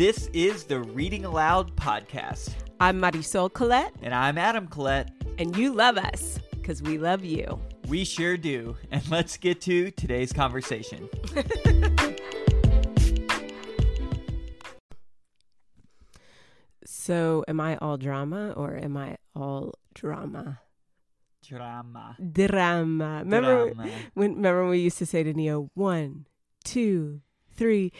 This 0.00 0.30
is 0.32 0.64
the 0.64 0.80
Reading 0.80 1.26
Aloud 1.26 1.76
podcast. 1.76 2.54
I'm 2.80 3.02
Marisol 3.02 3.52
Colette, 3.52 3.92
And 4.00 4.14
I'm 4.14 4.38
Adam 4.38 4.66
Collette. 4.66 5.10
and 5.36 5.54
you 5.54 5.74
love 5.74 5.98
us 5.98 6.38
because 6.52 6.80
we 6.80 6.96
love 6.96 7.22
you. 7.22 7.60
We 7.86 8.06
sure 8.06 8.38
do. 8.38 8.78
And 8.90 9.06
let's 9.10 9.36
get 9.36 9.60
to 9.60 9.90
today's 9.90 10.32
conversation. 10.32 11.06
So, 16.86 17.44
am 17.46 17.60
I 17.60 17.76
all 17.76 17.98
drama 17.98 18.52
or 18.56 18.76
am 18.76 18.96
I 18.96 19.18
all 19.36 19.74
drama? 19.94 20.60
Drama. 21.46 22.16
Drama. 22.32 23.18
Remember 23.24 23.72
Drama. 23.74 23.90
when? 24.14 24.36
Remember 24.36 24.62
when 24.62 24.70
we 24.70 24.78
used 24.78 24.96
to 24.98 25.06
say 25.06 25.22
to 25.22 25.34
Neo, 25.34 25.70
one, 25.74 26.26
two, 26.64 27.20
three, 27.60 27.92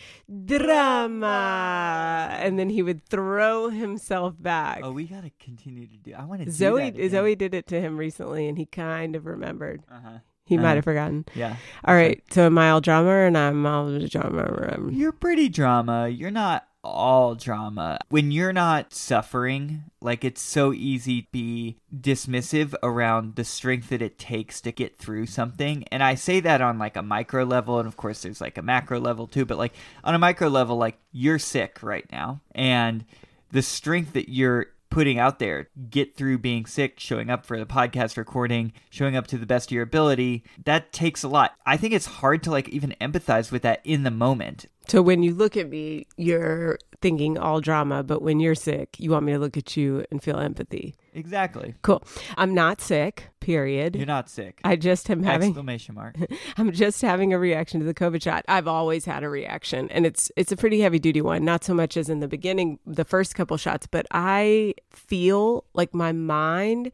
drama, 0.46 2.34
and 2.40 2.58
then 2.58 2.70
he 2.70 2.82
would 2.82 3.04
throw 3.04 3.68
himself 3.68 4.34
back. 4.40 4.80
Oh, 4.82 4.90
we 4.90 5.04
got 5.04 5.22
to 5.22 5.30
continue 5.38 5.86
to 5.86 5.96
do 5.98 6.14
I 6.16 6.24
want 6.24 6.40
to 6.40 6.46
do 6.46 6.50
Zoe. 6.50 7.08
Zoe 7.10 7.36
did 7.36 7.54
it 7.54 7.66
to 7.66 7.78
him 7.78 7.98
recently, 7.98 8.48
and 8.48 8.56
he 8.56 8.64
kind 8.64 9.14
of 9.14 9.26
remembered. 9.26 9.82
Uh-huh. 9.92 10.18
He 10.46 10.56
might 10.56 10.76
have 10.76 10.84
forgotten. 10.84 11.26
Yeah. 11.34 11.56
All 11.84 11.94
right, 11.94 12.20
so 12.32 12.46
am 12.46 12.58
I 12.58 12.70
all 12.70 12.80
drama 12.80 13.10
and 13.10 13.38
I'm 13.38 13.64
all 13.66 14.00
drama? 14.00 14.88
You're 14.90 15.12
pretty 15.12 15.48
drama. 15.48 16.08
You're 16.08 16.32
not 16.32 16.66
all 16.82 17.34
drama. 17.34 17.98
When 18.08 18.30
you're 18.30 18.52
not 18.52 18.94
suffering, 18.94 19.84
like 20.00 20.24
it's 20.24 20.40
so 20.40 20.72
easy 20.72 21.22
to 21.22 21.28
be 21.32 21.76
dismissive 21.94 22.74
around 22.82 23.36
the 23.36 23.44
strength 23.44 23.90
that 23.90 24.02
it 24.02 24.18
takes 24.18 24.60
to 24.62 24.72
get 24.72 24.98
through 24.98 25.26
something. 25.26 25.84
And 25.92 26.02
I 26.02 26.14
say 26.14 26.40
that 26.40 26.60
on 26.60 26.78
like 26.78 26.96
a 26.96 27.02
micro 27.02 27.44
level, 27.44 27.78
and 27.78 27.86
of 27.86 27.96
course 27.96 28.22
there's 28.22 28.40
like 28.40 28.58
a 28.58 28.62
macro 28.62 29.00
level 29.00 29.26
too, 29.26 29.44
but 29.44 29.58
like 29.58 29.74
on 30.04 30.14
a 30.14 30.18
micro 30.18 30.48
level, 30.48 30.76
like 30.76 30.98
you're 31.12 31.38
sick 31.38 31.82
right 31.82 32.10
now. 32.10 32.40
And 32.54 33.04
the 33.50 33.62
strength 33.62 34.12
that 34.14 34.28
you're 34.28 34.66
putting 34.90 35.18
out 35.18 35.38
there, 35.38 35.68
get 35.88 36.16
through 36.16 36.38
being 36.38 36.66
sick, 36.66 36.98
showing 36.98 37.30
up 37.30 37.46
for 37.46 37.58
the 37.58 37.66
podcast 37.66 38.16
recording, 38.16 38.72
showing 38.90 39.16
up 39.16 39.26
to 39.28 39.38
the 39.38 39.46
best 39.46 39.70
of 39.70 39.72
your 39.72 39.84
ability, 39.84 40.44
that 40.64 40.92
takes 40.92 41.22
a 41.22 41.28
lot. 41.28 41.54
I 41.64 41.76
think 41.76 41.94
it's 41.94 42.06
hard 42.06 42.42
to 42.42 42.50
like 42.50 42.68
even 42.68 42.94
empathize 43.00 43.50
with 43.50 43.62
that 43.62 43.80
in 43.84 44.02
the 44.02 44.10
moment. 44.10 44.66
So 44.88 45.00
when 45.00 45.22
you 45.22 45.34
look 45.34 45.56
at 45.56 45.70
me, 45.70 46.06
you're 46.16 46.78
thinking 47.00 47.38
all 47.38 47.60
drama, 47.60 48.02
but 48.02 48.22
when 48.22 48.40
you're 48.40 48.54
sick, 48.54 48.96
you 48.98 49.10
want 49.10 49.24
me 49.24 49.32
to 49.32 49.38
look 49.38 49.56
at 49.56 49.76
you 49.76 50.04
and 50.10 50.22
feel 50.22 50.38
empathy. 50.38 50.94
Exactly. 51.14 51.74
Cool. 51.82 52.02
I'm 52.36 52.54
not 52.54 52.80
sick, 52.80 53.28
period. 53.40 53.96
You're 53.96 54.06
not 54.06 54.28
sick. 54.28 54.60
I 54.64 54.76
just 54.76 55.10
am 55.10 55.22
having 55.22 55.50
Exclamation 55.50 55.94
mark. 55.94 56.16
I'm 56.56 56.72
just 56.72 57.02
having 57.02 57.32
a 57.32 57.38
reaction 57.38 57.80
to 57.80 57.86
the 57.86 57.94
COVID 57.94 58.22
shot. 58.22 58.44
I've 58.48 58.68
always 58.68 59.04
had 59.04 59.24
a 59.24 59.28
reaction 59.28 59.90
and 59.90 60.06
it's 60.06 60.30
it's 60.36 60.52
a 60.52 60.56
pretty 60.56 60.80
heavy 60.80 60.98
duty 60.98 61.20
one, 61.20 61.44
not 61.44 61.64
so 61.64 61.74
much 61.74 61.96
as 61.96 62.08
in 62.08 62.20
the 62.20 62.28
beginning, 62.28 62.78
the 62.86 63.04
first 63.04 63.34
couple 63.34 63.56
shots, 63.56 63.86
but 63.86 64.06
I 64.10 64.74
feel 64.90 65.64
like 65.74 65.94
my 65.94 66.12
mind 66.12 66.92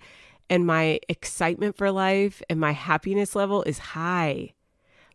and 0.48 0.66
my 0.66 1.00
excitement 1.08 1.76
for 1.76 1.90
life 1.90 2.42
and 2.48 2.60
my 2.60 2.72
happiness 2.72 3.34
level 3.34 3.62
is 3.64 3.78
high. 3.78 4.52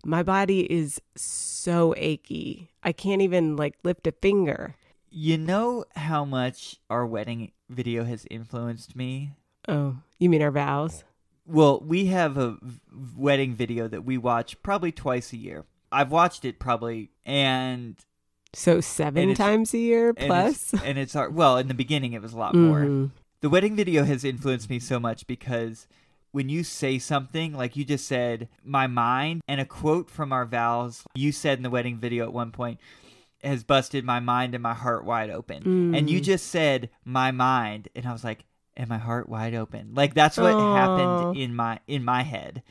My 0.03 0.23
body 0.23 0.72
is 0.72 1.00
so 1.16 1.94
achy. 1.97 2.69
I 2.84 2.92
can't 2.92 3.22
even 3.22 3.56
like 3.56 3.75
lift 3.84 4.08
a 4.08 4.12
finger. 4.12 4.75
You 5.14 5.38
know 5.38 5.84
how 5.95 6.23
much 6.23 6.78
our 6.90 7.06
wedding 7.06 7.52
video 7.70 8.06
has 8.06 8.26
influenced 8.31 8.95
me? 8.95 9.34
Oh, 9.68 9.98
you 10.20 10.30
mean 10.30 10.42
our 10.42 10.52
vows? 10.52 11.03
Well, 11.45 11.81
we 11.86 12.06
have 12.06 12.38
a 12.38 12.52
v- 12.62 12.80
wedding 13.18 13.53
video 13.53 13.88
that 13.90 14.06
we 14.06 14.18
watch 14.18 14.62
probably 14.64 14.92
twice 14.94 15.34
a 15.34 15.38
year. 15.38 15.66
I've 15.92 16.12
watched 16.12 16.45
it 16.45 16.59
probably, 16.59 17.12
and 17.26 17.98
So 18.53 18.80
seven 18.80 19.28
And 19.28 19.36
times 19.38 19.73
a 19.73 19.80
year 19.80 20.09
and 20.16 20.28
plus. 20.28 20.73
it's, 20.73 20.84
and 20.86 20.98
it's 20.98 21.16
our, 21.16 21.30
well 21.30 21.58
in 21.58 21.68
the 21.68 21.73
beginning 21.73 22.14
it 22.14 22.22
was 22.22 22.31
a 22.31 22.38
lot 22.38 22.56
more. 22.56 22.80
Mhm. 22.81 23.12
The 23.41 23.50
wedding 23.50 23.75
video 23.75 24.06
has 24.06 24.24
influenced 24.24 24.69
me 24.69 24.80
so 24.80 24.97
much 25.00 25.28
because 25.28 25.88
when 26.31 26.47
you 26.47 26.64
say 26.64 27.00
something 27.00 27.53
like 27.53 27.75
you 27.75 27.84
just 27.84 28.08
said, 28.08 28.47
my 28.64 28.88
mind, 28.88 29.41
and 29.47 29.59
a 29.59 29.66
quote 29.66 30.09
from 30.09 30.31
our 30.31 30.46
vows, 30.46 31.03
you 31.16 31.34
said 31.34 31.58
in 31.59 31.64
the 31.64 31.69
wedding 31.69 31.97
video 31.97 32.24
at 32.24 32.31
one 32.31 32.52
point, 32.52 32.80
has 33.44 33.63
busted 33.63 34.03
my 34.06 34.19
mind 34.19 34.53
and 34.53 34.62
my 34.62 34.74
heart 34.74 35.03
wide 35.06 35.29
open. 35.29 35.94
And 35.96 36.09
you 36.09 36.19
Mm. 36.19 36.24
just 36.24 36.47
said 36.47 36.90
my 37.06 37.31
mind, 37.31 37.88
and 37.96 38.06
I 38.06 38.12
was 38.12 38.24
like, 38.24 38.46
and 38.78 38.88
my 38.90 38.97
heart 38.97 39.28
wide 39.28 39.53
open. 39.56 39.91
Like 39.94 40.13
that's 40.13 40.38
what 40.38 40.56
Aw. 40.59 40.74
happened 40.74 41.35
in 41.38 41.53
my 41.56 41.79
in 41.88 42.03
my 42.06 42.22
head 42.24 42.63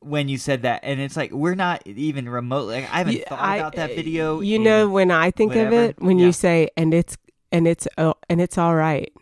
when 0.00 0.28
you 0.28 0.38
said 0.38 0.62
that. 0.62 0.80
And 0.84 1.00
it's 1.00 1.16
like 1.16 1.32
we're 1.32 1.54
not 1.56 1.86
even 1.86 2.28
remotely. 2.28 2.76
Like 2.82 2.92
I 2.92 2.98
haven't 2.98 3.14
Yeah, 3.16 3.28
thought 3.28 3.40
I- 3.40 3.56
about 3.56 3.74
that 3.76 3.90
video. 3.96 4.40
You 4.40 4.58
know 4.58 4.88
when 4.88 5.10
I 5.10 5.30
think 5.30 5.54
of 5.56 5.72
it, 5.72 6.00
when 6.00 6.18
Yeah. 6.18 6.26
you 6.26 6.32
say 6.32 6.68
and 6.76 6.92
it's 6.94 7.16
and 7.50 7.66
it's 7.66 7.88
oh, 7.98 8.14
and 8.28 8.40
it's 8.40 8.58
all 8.58 8.74
right, 8.74 9.12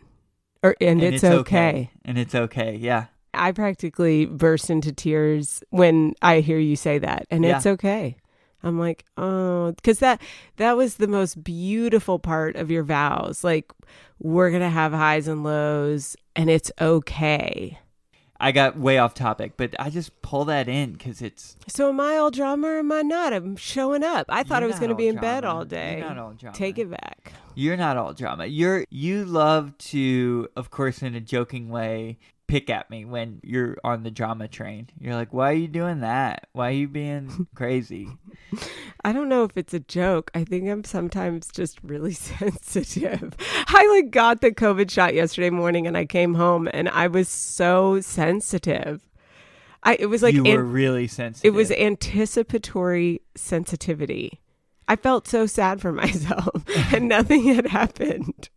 or 0.61 0.75
and, 0.81 1.01
and 1.03 1.15
it's, 1.15 1.23
okay. 1.23 1.89
and 2.05 2.17
it's 2.17 2.35
okay. 2.35 2.75
Yeah. 2.75 3.05
I 3.35 3.51
practically 3.51 4.25
burst 4.27 4.69
into 4.69 4.91
tears 4.93 5.63
when 5.71 6.13
I 6.21 6.41
hear 6.41 6.59
you 6.59 6.75
say 6.75 6.99
that, 6.99 7.25
and 7.31 7.43
Yeah. 7.43 7.57
it's 7.57 7.65
okay. 7.65 8.17
I'm 8.63 8.79
like, 8.79 9.05
oh, 9.17 9.73
because 9.73 9.99
that 9.99 10.21
that 10.57 10.77
was 10.77 10.95
the 10.95 11.07
most 11.07 11.43
beautiful 11.43 12.19
part 12.19 12.55
of 12.55 12.71
your 12.71 12.83
vows. 12.83 13.43
Like, 13.43 13.71
we're 14.19 14.51
gonna 14.51 14.69
have 14.69 14.93
highs 14.93 15.27
and 15.27 15.43
lows, 15.43 16.15
and 16.35 16.49
it's 16.49 16.71
okay. 16.79 17.79
I 18.43 18.51
got 18.51 18.77
way 18.77 18.97
off 18.97 19.13
topic, 19.13 19.53
but 19.55 19.73
I 19.79 19.89
just 19.89 20.21
pull 20.21 20.43
that 20.45 20.67
in 20.67 20.93
because 20.93 21.21
it's. 21.21 21.55
So 21.67 21.87
am 21.87 22.01
I 22.01 22.17
all 22.17 22.29
drama 22.29 22.67
or 22.67 22.79
am 22.79 22.91
I 22.91 23.01
not? 23.01 23.31
I'm 23.31 23.55
showing 23.55 24.03
up. 24.03 24.25
I 24.27 24.43
thought 24.43 24.63
I 24.63 24.67
was 24.67 24.79
going 24.79 24.89
to 24.89 24.95
be 24.95 25.07
in 25.07 25.15
bed 25.15 25.45
all 25.45 25.63
day. 25.63 25.99
You're 25.99 26.09
not 26.09 26.17
all 26.17 26.33
drama. 26.33 26.57
Take 26.57 26.77
it 26.77 26.89
back. 26.89 27.31
You're 27.55 27.77
not 27.77 27.95
all 27.95 28.13
drama. 28.13 28.45
You're 28.47 28.83
you 28.89 29.23
love 29.23 29.77
to, 29.77 30.49
of 30.57 30.71
course, 30.71 31.01
in 31.01 31.15
a 31.15 31.21
joking 31.21 31.69
way, 31.69 32.17
pick 32.53 32.69
at 32.69 32.87
me 32.91 33.03
when 33.03 33.39
you're 33.43 33.75
on 33.83 34.03
the 34.03 34.11
drama 34.11 34.47
train. 34.47 34.87
You're 34.99 35.15
like, 35.15 35.33
"Why 35.33 35.49
are 35.49 35.55
you 35.55 35.67
doing 35.67 36.01
that? 36.01 36.45
Why 36.53 36.69
are 36.69 36.73
you 36.73 36.87
being 36.87 37.47
crazy?" 37.55 38.07
I 39.03 39.11
don't 39.11 39.27
know 39.27 39.43
if 39.43 39.57
it's 39.57 39.73
a 39.73 39.79
joke. 39.79 40.29
I 40.35 40.43
think 40.43 40.69
I'm 40.69 40.83
sometimes 40.83 41.47
just 41.51 41.79
really 41.83 42.13
sensitive. 42.43 43.33
I 43.67 43.87
like 43.95 44.11
got 44.11 44.41
the 44.41 44.51
COVID 44.51 44.91
shot 44.91 45.15
yesterday 45.15 45.49
morning 45.49 45.87
and 45.87 45.97
I 45.97 46.05
came 46.05 46.35
home 46.35 46.69
and 46.71 46.89
I 46.89 47.07
was 47.07 47.27
so 47.27 47.99
sensitive. 48.01 49.01
I 49.81 49.95
it 49.95 50.05
was 50.05 50.21
like 50.21 50.35
you 50.35 50.45
an- 50.45 50.55
were 50.55 50.63
really 50.63 51.07
sensitive. 51.07 51.51
it 51.51 51.57
was 51.57 51.71
anticipatory 51.71 53.21
sensitivity. 53.35 54.41
I 54.87 54.95
felt 54.95 55.27
so 55.27 55.47
sad 55.47 55.81
for 55.81 55.91
myself 56.03 56.63
and 56.93 57.09
nothing 57.09 57.45
had 57.45 57.65
happened. 57.67 58.49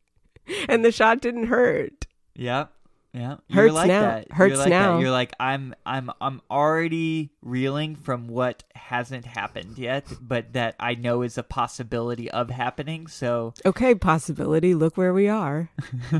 And 0.68 0.84
the 0.84 0.92
shot 0.92 1.22
didn't 1.22 1.46
hurt. 1.46 2.06
Yep. 2.34 2.70
Yeah. 3.16 3.36
Hurts 3.50 3.74
like 3.74 3.88
now. 3.88 4.00
that. 4.02 4.30
Hurts 4.32 4.50
You're 4.50 4.58
like 4.58 4.68
now. 4.68 4.96
That. 4.96 5.00
You're 5.02 5.10
like 5.10 5.32
I'm 5.40 5.74
I'm 5.86 6.10
I'm 6.20 6.42
already 6.50 7.30
reeling 7.40 7.96
from 7.96 8.28
what 8.28 8.62
hasn't 8.74 9.24
happened 9.24 9.78
yet, 9.78 10.04
but 10.20 10.52
that 10.52 10.76
I 10.78 10.94
know 10.94 11.22
is 11.22 11.38
a 11.38 11.42
possibility 11.42 12.30
of 12.30 12.50
happening. 12.50 13.06
So 13.06 13.54
Okay, 13.64 13.94
possibility. 13.94 14.74
Look 14.74 14.96
where 14.96 15.14
we 15.14 15.28
are. 15.28 15.70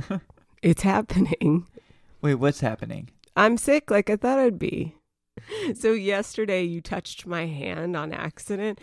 it's 0.63 0.83
happening. 0.83 1.67
wait, 2.23 2.37
what's 2.37 2.61
happening? 2.61 3.11
I'm 3.37 3.59
sick 3.59 3.91
like 3.91 4.09
I 4.09 4.17
thought 4.17 4.39
I'd 4.39 4.59
be. 4.59 4.96
So 5.75 5.93
yesterday 5.93 6.63
you 6.63 6.81
touched 6.81 7.27
my 7.27 7.47
hand 7.47 7.97
on 7.97 8.13
accident. 8.13 8.81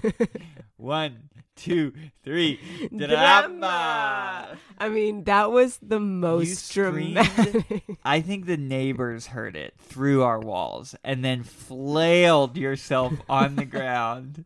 One, 0.76 1.30
two, 1.56 1.92
three. 2.24 2.60
Drama. 2.96 4.58
I 4.78 4.88
mean, 4.88 5.24
that 5.24 5.50
was 5.50 5.78
the 5.82 6.00
most 6.00 6.72
dramatic. 6.72 7.84
I 8.04 8.20
think 8.20 8.46
the 8.46 8.56
neighbors 8.56 9.26
heard 9.28 9.56
it 9.56 9.74
through 9.78 10.22
our 10.22 10.40
walls 10.40 10.94
and 11.04 11.24
then 11.24 11.42
flailed 11.42 12.56
yourself 12.56 13.12
on 13.28 13.56
the 13.56 13.64
ground. 13.64 14.44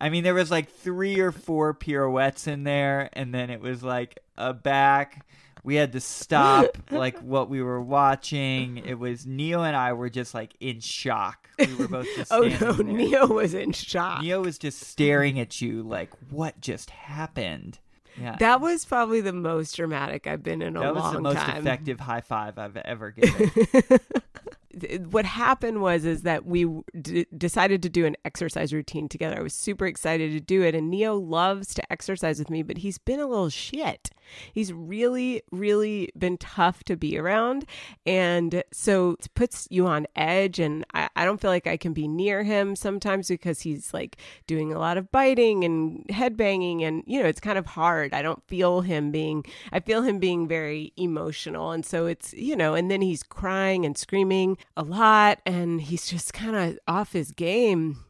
I 0.00 0.08
mean, 0.08 0.24
there 0.24 0.34
was 0.34 0.50
like 0.50 0.70
three 0.70 1.20
or 1.20 1.32
four 1.32 1.74
pirouettes 1.74 2.46
in 2.46 2.64
there, 2.64 3.08
and 3.12 3.32
then 3.34 3.50
it 3.50 3.60
was 3.60 3.82
like 3.82 4.18
a 4.36 4.52
back. 4.52 5.24
We 5.64 5.76
had 5.76 5.92
to 5.92 6.00
stop 6.00 6.76
like 6.90 7.18
what 7.20 7.48
we 7.48 7.62
were 7.62 7.80
watching. 7.80 8.78
It 8.78 8.98
was 8.98 9.26
Neo 9.26 9.62
and 9.62 9.76
I 9.76 9.92
were 9.92 10.10
just 10.10 10.34
like 10.34 10.56
in 10.58 10.80
shock. 10.80 11.48
We 11.58 11.74
were 11.74 11.88
both 11.88 12.08
just 12.16 12.32
oh 12.32 12.40
no, 12.40 12.72
there. 12.72 12.84
Neo 12.84 13.26
was 13.28 13.54
in 13.54 13.72
shock. 13.72 14.22
Neo 14.22 14.42
was 14.42 14.58
just 14.58 14.80
staring 14.80 15.38
at 15.38 15.60
you 15.60 15.82
like, 15.82 16.10
what 16.30 16.60
just 16.60 16.90
happened? 16.90 17.78
Yeah. 18.20 18.36
That 18.36 18.60
was 18.60 18.84
probably 18.84 19.20
the 19.20 19.32
most 19.32 19.76
dramatic 19.76 20.26
I've 20.26 20.42
been 20.42 20.62
in 20.62 20.76
a 20.76 20.80
long 20.80 20.94
time. 20.94 20.94
That 20.94 21.02
was 21.02 21.12
the 21.12 21.20
most 21.20 21.36
time. 21.36 21.56
effective 21.58 22.00
high 22.00 22.20
five 22.20 22.58
I've 22.58 22.76
ever 22.76 23.10
given. 23.10 23.50
what 25.10 25.24
happened 25.24 25.80
was 25.80 26.04
is 26.04 26.22
that 26.22 26.46
we 26.46 26.66
d- 27.00 27.26
decided 27.36 27.82
to 27.82 27.88
do 27.88 28.06
an 28.06 28.16
exercise 28.24 28.72
routine 28.72 29.08
together. 29.08 29.38
I 29.38 29.42
was 29.42 29.54
super 29.54 29.86
excited 29.86 30.32
to 30.32 30.40
do 30.40 30.62
it, 30.62 30.74
and 30.74 30.90
Neo 30.90 31.16
loves 31.16 31.74
to 31.74 31.92
exercise 31.92 32.38
with 32.38 32.50
me, 32.50 32.62
but 32.62 32.78
he's 32.78 32.98
been 32.98 33.20
a 33.20 33.26
little 33.26 33.50
shit. 33.50 34.10
He's 34.52 34.72
really, 34.72 35.42
really 35.50 36.10
been 36.16 36.38
tough 36.38 36.84
to 36.84 36.96
be 36.96 37.18
around, 37.18 37.66
and 38.06 38.62
so 38.72 39.16
it 39.18 39.28
puts 39.34 39.68
you 39.70 39.86
on 39.86 40.06
edge. 40.16 40.58
And 40.58 40.84
I, 40.94 41.08
I 41.16 41.24
don't 41.24 41.40
feel 41.40 41.50
like 41.50 41.66
I 41.66 41.76
can 41.76 41.92
be 41.92 42.08
near 42.08 42.42
him 42.42 42.74
sometimes 42.74 43.28
because 43.28 43.60
he's 43.60 43.92
like 43.92 44.16
doing 44.46 44.72
a 44.72 44.78
lot 44.78 44.96
of 44.96 45.10
biting 45.10 45.64
and 45.64 46.08
head 46.10 46.36
banging, 46.36 46.82
and 46.82 47.02
you 47.06 47.22
know 47.22 47.28
it's 47.28 47.40
kind 47.40 47.58
of 47.58 47.66
hard. 47.66 48.14
I 48.14 48.22
don't 48.22 48.42
feel 48.48 48.80
him 48.80 49.10
being. 49.10 49.44
I 49.70 49.80
feel 49.80 50.02
him 50.02 50.18
being 50.18 50.48
very 50.48 50.92
emotional, 50.96 51.72
and 51.72 51.84
so 51.84 52.06
it's 52.06 52.32
you 52.32 52.56
know, 52.56 52.74
and 52.74 52.90
then 52.90 53.02
he's 53.02 53.22
crying 53.22 53.84
and 53.84 53.98
screaming 53.98 54.56
a 54.76 54.82
lot 54.82 55.40
and 55.46 55.80
he's 55.80 56.06
just 56.06 56.32
kind 56.32 56.56
of 56.56 56.78
off 56.86 57.12
his 57.12 57.30
game 57.32 58.04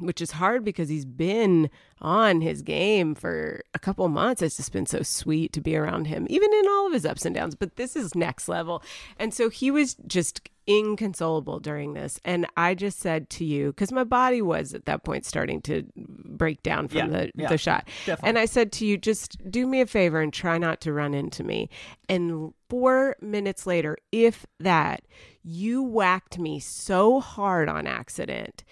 which 0.00 0.20
is 0.20 0.32
hard 0.32 0.64
because 0.64 0.88
he's 0.88 1.04
been 1.04 1.70
on 2.00 2.40
his 2.40 2.62
game 2.62 3.14
for 3.14 3.62
a 3.74 3.78
couple 3.78 4.08
months. 4.08 4.42
It's 4.42 4.56
just 4.56 4.72
been 4.72 4.86
so 4.86 5.02
sweet 5.02 5.52
to 5.54 5.60
be 5.60 5.76
around 5.76 6.06
him, 6.06 6.26
even 6.30 6.52
in 6.52 6.66
all 6.68 6.86
of 6.86 6.92
his 6.92 7.04
ups 7.04 7.24
and 7.24 7.34
downs. 7.34 7.54
But 7.54 7.76
this 7.76 7.96
is 7.96 8.14
next 8.14 8.48
level. 8.48 8.82
And 9.18 9.34
so 9.34 9.48
he 9.48 9.70
was 9.70 9.96
just 10.06 10.48
inconsolable 10.66 11.60
during 11.60 11.94
this. 11.94 12.20
And 12.24 12.46
I 12.56 12.74
just 12.74 13.00
said 13.00 13.30
to 13.30 13.44
you, 13.44 13.68
because 13.68 13.90
my 13.90 14.04
body 14.04 14.42
was 14.42 14.74
at 14.74 14.84
that 14.84 15.02
point 15.02 15.24
starting 15.24 15.62
to 15.62 15.84
break 15.96 16.62
down 16.62 16.88
from 16.88 16.98
Yeah, 16.98 17.06
the, 17.06 17.30
yeah, 17.34 17.48
the 17.48 17.58
shot. 17.58 17.88
definitely. 18.04 18.28
And 18.28 18.38
I 18.38 18.44
said 18.44 18.70
to 18.72 18.86
you, 18.86 18.98
just 18.98 19.50
do 19.50 19.66
me 19.66 19.80
a 19.80 19.86
favor 19.86 20.20
and 20.20 20.32
try 20.32 20.58
not 20.58 20.80
to 20.82 20.92
run 20.92 21.14
into 21.14 21.42
me. 21.42 21.70
And 22.08 22.52
four 22.68 23.16
minutes 23.22 23.66
later, 23.66 23.96
if 24.12 24.44
that, 24.60 25.04
you 25.42 25.82
whacked 25.82 26.38
me 26.38 26.60
so 26.60 27.18
hard 27.18 27.70
on 27.70 27.86
accident. 27.86 28.62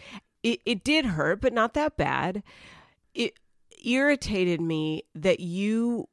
It, 0.47 0.61
it 0.65 0.85
did 0.85 1.07
hurt, 1.07 1.41
but 1.41 1.53
not 1.53 1.75
that 1.75 1.97
bad. 1.97 2.45
It 3.15 3.37
irritated 3.85 4.61
me 4.61 5.03
that 5.13 5.41
you 5.41 6.09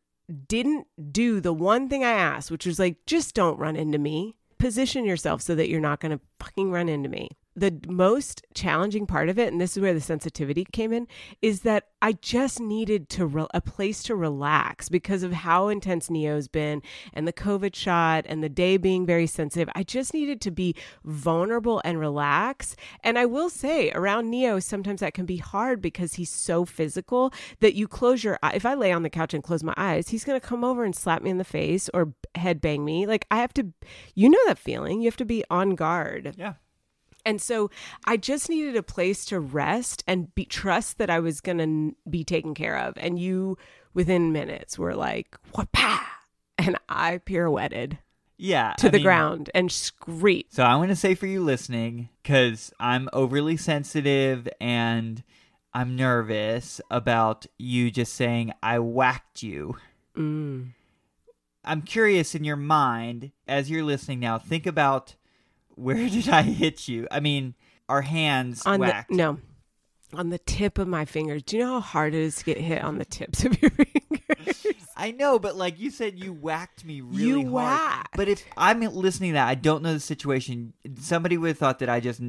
didn't 0.48 0.88
do 1.12 1.40
the 1.40 1.54
one 1.54 1.88
thing 1.88 2.04
I 2.04 2.14
asked, 2.14 2.50
which 2.50 2.66
was 2.66 2.80
like, 2.80 3.06
just 3.06 3.36
don't 3.36 3.60
run 3.60 3.76
into 3.76 4.00
me. 4.00 4.36
Position 4.58 5.06
yourself 5.06 5.44
so 5.44 5.54
that 5.54 5.70
you're 5.70 5.80
not 5.80 6.00
going 6.00 6.18
to 6.18 6.20
fucking 6.40 6.72
run 6.72 6.90
into 6.90 7.10
me. 7.10 7.38
The 7.56 7.80
most 7.88 8.46
challenging 8.54 9.06
part 9.06 9.30
of 9.30 9.38
it, 9.38 9.52
and 9.52 9.62
this 9.62 9.78
is 9.78 9.82
where 9.82 9.94
the 9.94 10.02
sensitivity 10.02 10.66
came 10.72 10.92
in, 10.92 11.08
is 11.42 11.62
that 11.62 11.88
I 12.02 12.14
just 12.14 12.60
needed 12.60 13.10
to 13.10 13.26
re- 13.26 13.48
a 13.54 13.62
place 13.62 14.04
to 14.04 14.16
relax 14.16 14.90
because 14.90 15.24
of 15.24 15.32
how 15.32 15.68
intense 15.68 16.10
Neo's 16.10 16.48
been 16.48 16.82
and 17.14 17.28
the 17.28 17.34
COVID 17.34 17.76
shot 17.76 18.26
and 18.28 18.44
the 18.44 18.50
day 18.50 18.78
being 18.78 19.06
very 19.06 19.28
sensitive. 19.28 19.70
I 19.76 19.84
just 19.84 20.14
needed 20.14 20.42
to 20.42 20.52
be 20.52 20.76
vulnerable 21.06 21.82
and 21.86 22.00
relax. 22.00 22.76
And 23.04 23.18
I 23.18 23.26
will 23.26 23.50
say, 23.50 23.92
around 23.92 24.30
Neo, 24.30 24.60
sometimes 24.60 25.00
that 25.02 25.14
can 25.14 25.26
be 25.26 25.38
hard 25.38 25.82
because 25.82 26.16
he's 26.16 26.32
so 26.32 26.66
physical 26.66 27.34
that 27.60 27.76
you 27.76 27.88
close 27.88 28.24
your 28.24 28.40
eye. 28.44 28.54
If 28.56 28.66
I 28.66 28.74
lay 28.74 28.92
on 28.92 29.04
the 29.04 29.10
couch 29.10 29.34
and 29.34 29.44
close 29.44 29.64
my 29.64 29.74
eyes, 29.78 30.10
he's 30.10 30.26
going 30.26 30.40
to 30.40 30.46
come 30.46 30.64
over 30.64 30.84
and 30.84 30.96
slap 30.96 31.22
me 31.22 31.30
in 31.30 31.38
the 31.38 31.44
face 31.44 31.90
or 31.94 32.14
head 32.36 32.60
bang 32.62 32.84
me. 32.84 33.06
Like 33.06 33.26
I 33.32 33.38
have 33.38 33.54
to, 33.54 33.68
you 34.16 34.30
know 34.30 34.40
that 34.48 34.58
feeling. 34.58 35.02
You 35.02 35.08
have 35.08 35.18
to 35.18 35.26
be 35.26 35.44
on 35.50 35.76
guard. 35.76 36.36
Yeah. 36.38 36.54
And 37.26 37.42
so 37.42 37.70
I 38.06 38.18
just 38.18 38.50
needed 38.50 38.76
a 38.76 38.84
place 38.84 39.26
to 39.26 39.40
rest 39.40 40.04
and 40.08 40.34
be 40.36 40.46
trust 40.46 40.98
that 40.98 41.10
I 41.10 41.20
was 41.20 41.42
going 41.42 41.58
to 41.60 41.96
be 42.10 42.24
taken 42.24 42.54
care 42.54 42.78
of. 42.78 42.96
And 42.98 43.18
you, 43.20 43.58
within 43.94 44.32
minutes, 44.32 44.78
were 44.78 44.96
like, 44.96 45.38
"Whapa!" 45.54 46.02
and 46.58 46.78
I 46.90 47.20
pirouetted 47.20 47.98
Yeah. 48.38 48.74
to 48.80 48.88
I 48.88 48.90
the 48.92 48.98
mean, 48.98 49.04
ground 49.04 49.50
and 49.54 49.72
screamed. 49.72 50.46
So 50.50 50.64
I 50.64 50.76
want 50.76 50.90
to 50.90 50.96
say 50.96 51.16
for 51.16 51.26
you 51.28 51.42
listening, 51.44 52.10
because 52.22 52.74
I'm 52.80 53.08
overly 53.14 53.58
sensitive 53.58 54.48
and 54.60 55.24
I'm 55.74 55.96
nervous 55.96 56.80
about 56.92 57.46
you 57.58 57.90
just 57.90 58.14
saying 58.14 58.54
I 58.62 58.80
whacked 58.80 59.42
you. 59.44 59.78
Mm. 60.16 60.74
I'm 61.66 61.82
curious 61.82 62.36
in 62.36 62.44
your 62.44 62.58
mind 62.58 63.32
as 63.48 63.70
you're 63.72 63.84
listening 63.84 64.20
now. 64.20 64.38
Think 64.38 64.66
about 64.68 65.16
where 65.76 65.96
did 66.10 66.30
I 66.30 66.42
hit 66.44 66.88
you? 66.88 67.08
I 67.12 67.20
mean, 67.20 67.56
our 67.90 68.02
hands 68.02 68.64
On 68.66 68.80
whacked. 68.80 69.10
the 69.10 69.16
no, 69.16 69.40
on 70.14 70.30
the 70.30 70.38
tip 70.40 70.78
of 70.78 70.88
my 70.88 71.06
fingers. 71.06 71.44
Do 71.44 71.58
you 71.58 71.64
know 71.64 71.74
how 71.74 71.80
hard 71.82 72.14
it 72.14 72.22
is 72.22 72.36
to 72.38 72.44
get 72.46 72.58
hit 72.58 72.84
on 72.84 72.98
the 72.98 73.06
tips 73.06 73.44
of 73.46 73.60
your 73.62 73.72
fingers? 73.72 74.68
I 74.96 75.12
know, 75.12 75.40
but 75.40 75.56
like 75.56 75.80
you 75.80 75.90
said, 75.90 76.20
you 76.20 76.34
whacked 76.34 76.86
me 76.86 77.02
really 77.02 77.24
You 77.24 77.36
hard. 77.42 77.52
whacked. 77.52 78.16
But 78.18 78.28
if 78.30 78.46
I'm 78.56 78.80
listening 78.82 79.32
to 79.32 79.34
that, 79.36 79.48
I 79.48 79.56
don't 79.56 79.82
know 79.84 79.94
the 79.94 80.00
situation. 80.00 80.74
Somebody 81.00 81.38
would 81.38 81.48
have 81.50 81.58
thought 81.58 81.80
that 81.80 81.90
I 81.90 82.00
just 82.00 82.22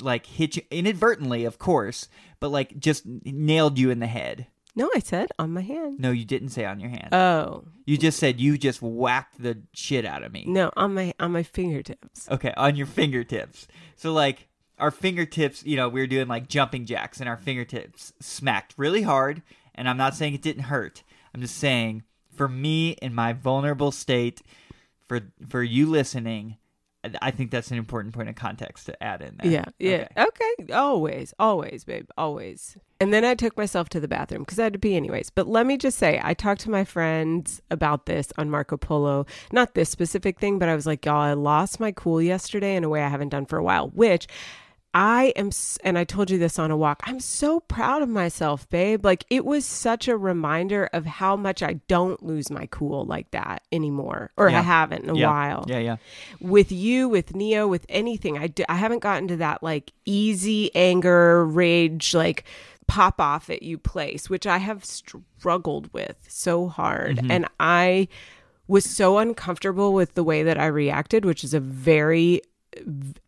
like 0.00 0.26
hit 0.26 0.56
you 0.56 0.62
inadvertently, 0.70 1.44
of 1.44 1.58
course, 1.58 2.08
but 2.40 2.48
like 2.48 2.78
just 2.78 3.04
nailed 3.06 3.78
you 3.78 3.90
in 3.90 3.98
the 4.00 4.06
head. 4.06 4.46
No, 4.74 4.90
I 4.94 5.00
said 5.00 5.30
on 5.38 5.52
my 5.52 5.60
hand. 5.60 6.00
No, 6.00 6.10
you 6.10 6.24
didn't 6.24 6.50
say 6.50 6.64
on 6.64 6.80
your 6.80 6.90
hand. 6.90 7.12
Oh 7.12 7.64
you 7.84 7.98
just 7.98 8.18
said 8.18 8.40
you 8.40 8.56
just 8.56 8.80
whacked 8.80 9.42
the 9.42 9.58
shit 9.72 10.04
out 10.04 10.22
of 10.22 10.32
me. 10.32 10.44
no, 10.46 10.70
on 10.76 10.94
my 10.94 11.14
on 11.18 11.32
my 11.32 11.42
fingertips. 11.42 12.30
Okay, 12.30 12.52
on 12.56 12.76
your 12.76 12.86
fingertips. 12.86 13.66
So 13.96 14.12
like 14.12 14.48
our 14.78 14.90
fingertips, 14.90 15.64
you 15.64 15.76
know, 15.76 15.88
we 15.88 16.00
were 16.00 16.06
doing 16.06 16.28
like 16.28 16.48
jumping 16.48 16.86
jacks 16.86 17.20
and 17.20 17.28
our 17.28 17.36
fingertips 17.36 18.12
smacked 18.20 18.74
really 18.76 19.02
hard, 19.02 19.42
and 19.74 19.88
I'm 19.88 19.96
not 19.96 20.14
saying 20.14 20.34
it 20.34 20.42
didn't 20.42 20.64
hurt. 20.64 21.02
I'm 21.34 21.40
just 21.40 21.56
saying 21.56 22.04
for 22.34 22.48
me 22.48 22.90
in 23.02 23.14
my 23.14 23.32
vulnerable 23.32 23.92
state 23.92 24.42
for 25.08 25.20
for 25.48 25.62
you 25.62 25.86
listening, 25.86 26.56
I- 27.20 27.30
think 27.32 27.50
that's 27.50 27.70
an 27.70 27.78
important 27.78 28.14
point 28.14 28.28
of 28.28 28.34
context 28.36 28.86
to 28.86 29.02
add 29.02 29.22
in 29.22 29.36
there. 29.40 29.50
Yeah, 29.50 29.64
yeah. 29.78 30.06
Okay. 30.16 30.44
Okay. 30.60 30.72
Always, 30.72 31.34
always, 31.38 31.84
babe, 31.84 32.08
always. 32.16 32.76
And 33.00 33.12
then 33.12 33.24
I 33.24 33.34
took 33.34 33.56
myself 33.56 33.88
to 33.90 34.00
the 34.00 34.06
bathroom 34.06 34.42
because 34.42 34.58
I 34.58 34.64
had 34.64 34.74
to 34.74 34.78
pee 34.78 34.94
anyways. 34.94 35.30
But 35.30 35.48
let 35.48 35.66
me 35.66 35.76
just 35.76 35.98
say, 35.98 36.20
I 36.22 36.34
talked 36.34 36.60
to 36.62 36.70
my 36.70 36.84
friends 36.84 37.60
about 37.70 38.06
this 38.06 38.28
on 38.38 38.50
Marco 38.50 38.76
Polo. 38.76 39.26
Not 39.50 39.74
this 39.74 39.90
specific 39.90 40.38
thing, 40.38 40.58
but 40.58 40.68
I 40.68 40.74
was 40.76 40.86
like, 40.86 41.04
y'all, 41.04 41.16
I 41.16 41.32
lost 41.32 41.80
my 41.80 41.90
cool 41.90 42.22
yesterday 42.22 42.76
in 42.76 42.84
a 42.84 42.88
way 42.88 43.02
I 43.02 43.08
haven't 43.08 43.30
done 43.30 43.46
for 43.46 43.58
a 43.58 43.64
while, 43.64 43.88
which 43.88 44.28
I 44.94 45.32
am, 45.36 45.50
and 45.82 45.96
I 45.96 46.04
told 46.04 46.30
you 46.30 46.38
this 46.38 46.58
on 46.58 46.70
a 46.70 46.76
walk. 46.76 47.02
I'm 47.04 47.18
so 47.18 47.60
proud 47.60 48.02
of 48.02 48.10
myself, 48.10 48.68
babe. 48.68 49.04
Like 49.04 49.24
it 49.30 49.44
was 49.44 49.64
such 49.64 50.06
a 50.06 50.16
reminder 50.16 50.90
of 50.92 51.06
how 51.06 51.34
much 51.34 51.62
I 51.62 51.74
don't 51.88 52.22
lose 52.22 52.50
my 52.50 52.66
cool 52.70 53.06
like 53.06 53.30
that 53.30 53.62
anymore, 53.72 54.32
or 54.36 54.50
Yeah. 54.50 54.58
I 54.58 54.62
haven't 54.62 55.04
in 55.04 55.10
a 55.10 55.16
yeah. 55.16 55.26
while 55.26 55.64
Yeah, 55.66 55.78
yeah. 55.78 55.96
with 56.40 56.70
you 56.70 57.08
with 57.08 57.34
neo 57.34 57.66
with 57.66 57.86
anything 57.88 58.36
I, 58.36 58.48
do, 58.48 58.64
I 58.68 58.74
haven't 58.74 59.00
gotten 59.00 59.28
to 59.28 59.36
that 59.36 59.62
like 59.62 59.92
easy 60.04 60.74
anger 60.74 61.46
rage 61.46 62.14
like 62.14 62.44
pop 62.86 63.20
off 63.20 63.48
at 63.48 63.62
you 63.62 63.78
place 63.78 64.28
which 64.28 64.46
i 64.46 64.58
have 64.58 64.84
struggled 64.84 65.92
with 65.92 66.16
so 66.28 66.68
hard 66.68 67.16
mm-hmm. 67.16 67.30
and 67.30 67.46
i 67.58 68.08
was 68.66 68.84
so 68.84 69.18
uncomfortable 69.18 69.94
with 69.94 70.14
the 70.14 70.24
way 70.24 70.42
that 70.42 70.58
i 70.58 70.66
reacted 70.66 71.24
which 71.24 71.44
is 71.44 71.54
a 71.54 71.60
very 71.60 72.42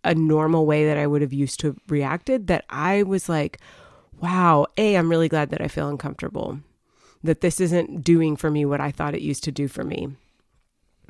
a 0.05 0.15
normal 0.15 0.67
way 0.67 0.87
that 0.87 0.97
i 0.97 1.07
would 1.07 1.23
have 1.23 1.33
used 1.33 1.61
to 1.61 1.69
have 1.69 1.79
reacted 1.89 2.47
that 2.47 2.65
i 2.71 3.03
was 3.03 3.29
like 3.29 3.59
wow 4.21 4.67
a 4.79 4.97
i'm 4.97 5.11
really 5.11 5.29
glad 5.29 5.51
that 5.51 5.61
i 5.61 5.69
feel 5.69 5.89
uncomfortable 5.89 6.59
that 7.23 7.41
this 7.41 7.61
isn't 7.61 8.03
doing 8.03 8.37
for 8.37 8.51
me 8.51 8.65
what 8.65 8.81
i 8.81 8.91
thought 8.91 9.15
it 9.15 9.21
used 9.23 9.45
to 9.45 9.53
do 9.53 9.69
for 9.69 9.85
me 9.85 10.09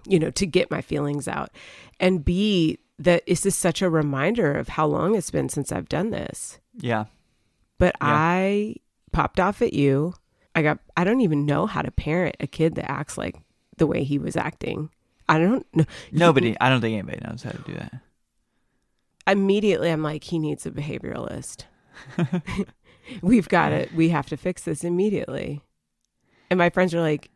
you 0.07 0.19
know, 0.19 0.31
to 0.31 0.47
get 0.47 0.71
my 0.71 0.81
feelings 0.81 1.29
out. 1.29 1.51
And 2.01 2.25
B, 2.25 2.79
that 2.99 3.27
this 3.27 3.47
is 3.47 3.57
such 3.57 3.83
a 3.83 3.91
reminder 3.91 4.53
of 4.53 4.69
how 4.69 4.87
long 4.87 5.15
it's 5.15 5.31
been 5.31 5.49
since 5.49 5.73
I've 5.73 5.89
done 5.89 6.11
this. 6.11 6.59
Yeah. 6.77 7.07
But 7.79 7.97
Yeah. 8.01 8.09
I 8.11 8.77
popped 9.13 9.41
off 9.41 9.63
at 9.63 9.73
you. 9.73 10.15
I 10.55 10.63
got 10.63 10.79
I 10.97 11.05
don't 11.05 11.21
even 11.21 11.47
know 11.47 11.67
how 11.67 11.83
to 11.83 11.91
parent 11.91 12.37
a 12.41 12.47
kid 12.47 12.77
that 12.77 12.91
acts 12.91 13.19
like 13.19 13.37
the 13.77 13.87
way 13.87 14.05
he 14.05 14.19
was 14.19 14.37
acting. 14.37 14.91
I 15.29 15.39
don't 15.39 15.67
know. 15.75 15.85
Nobody 16.13 16.57
I 16.61 16.69
don't 16.69 16.81
think 16.81 16.93
anybody 16.93 17.21
knows 17.27 17.43
how 17.43 17.51
to 17.51 17.63
do 17.63 17.75
that. 17.75 17.95
Immediately 19.27 19.91
I'm 19.91 20.03
like, 20.03 20.25
he 20.25 20.39
needs 20.39 20.67
a 20.67 20.71
behavioralist. 20.71 21.65
We've 23.23 23.49
got 23.49 23.73
it. 23.73 23.93
We 23.95 24.09
have 24.11 24.27
to 24.27 24.37
fix 24.37 24.63
this 24.63 24.85
immediately. 24.85 25.63
And 26.51 26.59
my 26.59 26.71
friends 26.71 26.95
are 26.95 27.01
like, 27.01 27.31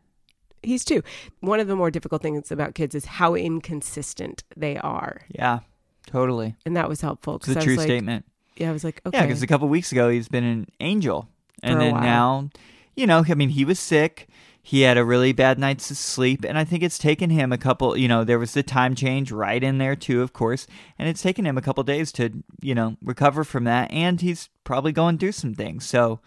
he's 0.63 0.83
two. 0.85 1.03
One 1.41 1.59
of 1.59 1.67
the 1.67 1.75
more 1.75 1.91
difficult 1.91 2.21
things 2.21 2.51
about 2.51 2.75
kids 2.75 2.95
is 2.95 3.05
how 3.05 3.35
inconsistent 3.35 4.43
they 4.55 4.77
are. 4.77 5.21
Yeah. 5.29 5.59
Totally. 6.07 6.55
And 6.65 6.75
that 6.75 6.89
was 6.89 7.01
helpful 7.01 7.35
It's 7.37 7.47
a 7.49 7.51
I 7.59 7.61
true 7.61 7.73
was 7.73 7.77
like, 7.79 7.87
statement. 7.87 8.25
Yeah, 8.55 8.69
I 8.69 8.73
was 8.73 8.83
like, 8.83 9.01
okay. 9.05 9.17
Yeah, 9.17 9.25
because 9.25 9.41
a 9.43 9.47
couple 9.47 9.67
weeks 9.69 9.91
ago 9.91 10.09
he's 10.09 10.27
been 10.27 10.43
an 10.43 10.67
angel, 10.79 11.29
and 11.63 11.75
For 11.75 11.79
then 11.79 11.93
while. 11.93 12.01
now, 12.01 12.49
you 12.95 13.07
know, 13.07 13.23
I 13.27 13.33
mean, 13.35 13.49
he 13.49 13.63
was 13.63 13.79
sick. 13.79 14.27
He 14.61 14.81
had 14.81 14.97
a 14.97 15.05
really 15.05 15.31
bad 15.31 15.57
night's 15.57 15.85
sleep, 15.97 16.43
and 16.43 16.57
I 16.57 16.63
think 16.63 16.83
it's 16.83 16.97
taken 16.97 17.29
him 17.29 17.51
a 17.51 17.57
couple. 17.57 17.97
You 17.97 18.07
know, 18.07 18.23
there 18.23 18.37
was 18.37 18.53
the 18.53 18.61
time 18.61 18.93
change 18.93 19.31
right 19.31 19.63
in 19.63 19.77
there 19.77 19.95
too, 19.95 20.21
of 20.21 20.33
course, 20.33 20.67
and 20.97 21.07
it's 21.09 21.21
taken 21.21 21.45
him 21.45 21.57
a 21.57 21.61
couple 21.61 21.83
days 21.83 22.11
to, 22.13 22.43
you 22.61 22.75
know, 22.75 22.97
recover 23.01 23.43
from 23.43 23.63
that. 23.63 23.91
And 23.91 24.21
he's 24.21 24.49
probably 24.63 24.91
going 24.91 25.17
through 25.17 25.31
some 25.31 25.55
things. 25.55 25.85
So, 25.85 26.19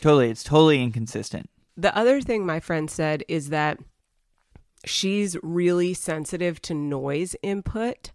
totally, 0.00 0.30
it's 0.30 0.44
totally 0.44 0.82
inconsistent. 0.82 1.48
the 1.76 1.96
other 1.96 2.20
thing 2.20 2.44
my 2.44 2.60
friend 2.60 2.90
said 2.90 3.24
is 3.28 3.48
that 3.48 3.78
she's 4.84 5.36
really 5.42 5.94
sensitive 5.94 6.60
to 6.62 6.74
noise 6.74 7.36
input, 7.42 8.10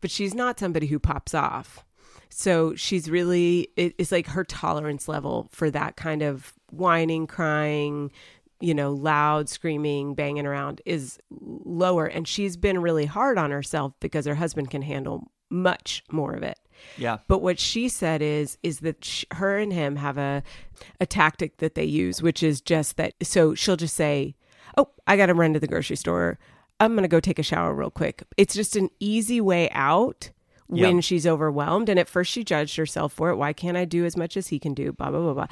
but 0.00 0.10
she's 0.10 0.34
not 0.34 0.58
somebody 0.58 0.88
who 0.88 0.98
pops 0.98 1.34
off. 1.34 1.84
So 2.28 2.74
she's 2.74 3.10
really, 3.10 3.68
it's 3.76 4.12
like 4.12 4.28
her 4.28 4.44
tolerance 4.44 5.08
level 5.08 5.48
for 5.50 5.70
that 5.70 5.96
kind 5.96 6.22
of 6.22 6.52
whining, 6.70 7.26
crying, 7.26 8.12
you 8.60 8.74
know, 8.74 8.92
loud 8.92 9.48
screaming, 9.48 10.14
banging 10.14 10.46
around 10.46 10.82
is 10.84 11.18
lower. 11.30 12.06
And 12.06 12.28
she's 12.28 12.56
been 12.56 12.80
really 12.82 13.06
hard 13.06 13.38
on 13.38 13.50
herself 13.50 13.92
because 14.00 14.26
her 14.26 14.34
husband 14.34 14.70
can 14.70 14.82
handle 14.82 15.30
much 15.50 16.04
more 16.10 16.34
of 16.34 16.42
it. 16.42 16.58
Yeah. 16.96 17.18
But 17.28 17.42
what 17.42 17.58
she 17.58 17.88
said 17.88 18.22
is 18.22 18.56
is 18.62 18.80
that 18.80 19.04
sh 19.04 19.24
her 19.32 19.58
and 19.58 19.72
him 19.72 19.96
have 19.96 20.16
a 20.18 20.42
a 21.00 21.06
tactic 21.06 21.58
that 21.58 21.74
they 21.74 21.84
use, 21.84 22.22
which 22.22 22.42
is 22.42 22.60
just 22.60 22.96
that. 22.96 23.14
So 23.22 23.54
she'll 23.54 23.76
just 23.76 23.96
say, 23.96 24.34
"Oh, 24.78 24.88
I 25.06 25.16
got 25.16 25.26
to 25.26 25.34
run 25.34 25.52
to 25.54 25.60
the 25.60 25.66
grocery 25.66 25.96
store. 25.96 26.38
I'm 26.78 26.94
gonna 26.94 27.08
go 27.08 27.20
take 27.20 27.38
a 27.38 27.42
shower 27.42 27.74
real 27.74 27.90
quick." 27.90 28.22
It's 28.38 28.54
just 28.54 28.76
an 28.76 28.88
easy 28.98 29.40
way 29.42 29.68
out 29.72 30.30
when 30.68 30.94
Yeah. 30.96 31.00
she's 31.00 31.26
overwhelmed. 31.26 31.88
And 31.90 31.98
at 31.98 32.08
first, 32.08 32.30
she 32.30 32.44
judged 32.44 32.76
herself 32.76 33.12
for 33.12 33.28
it. 33.30 33.36
Why 33.36 33.52
can't 33.52 33.76
I 33.76 33.84
do 33.84 34.04
as 34.06 34.16
much 34.16 34.36
as 34.36 34.48
he 34.48 34.58
can 34.58 34.72
do? 34.72 34.92
Blah 34.92 35.10
blah 35.10 35.20
blah 35.20 35.34
blah. 35.34 35.46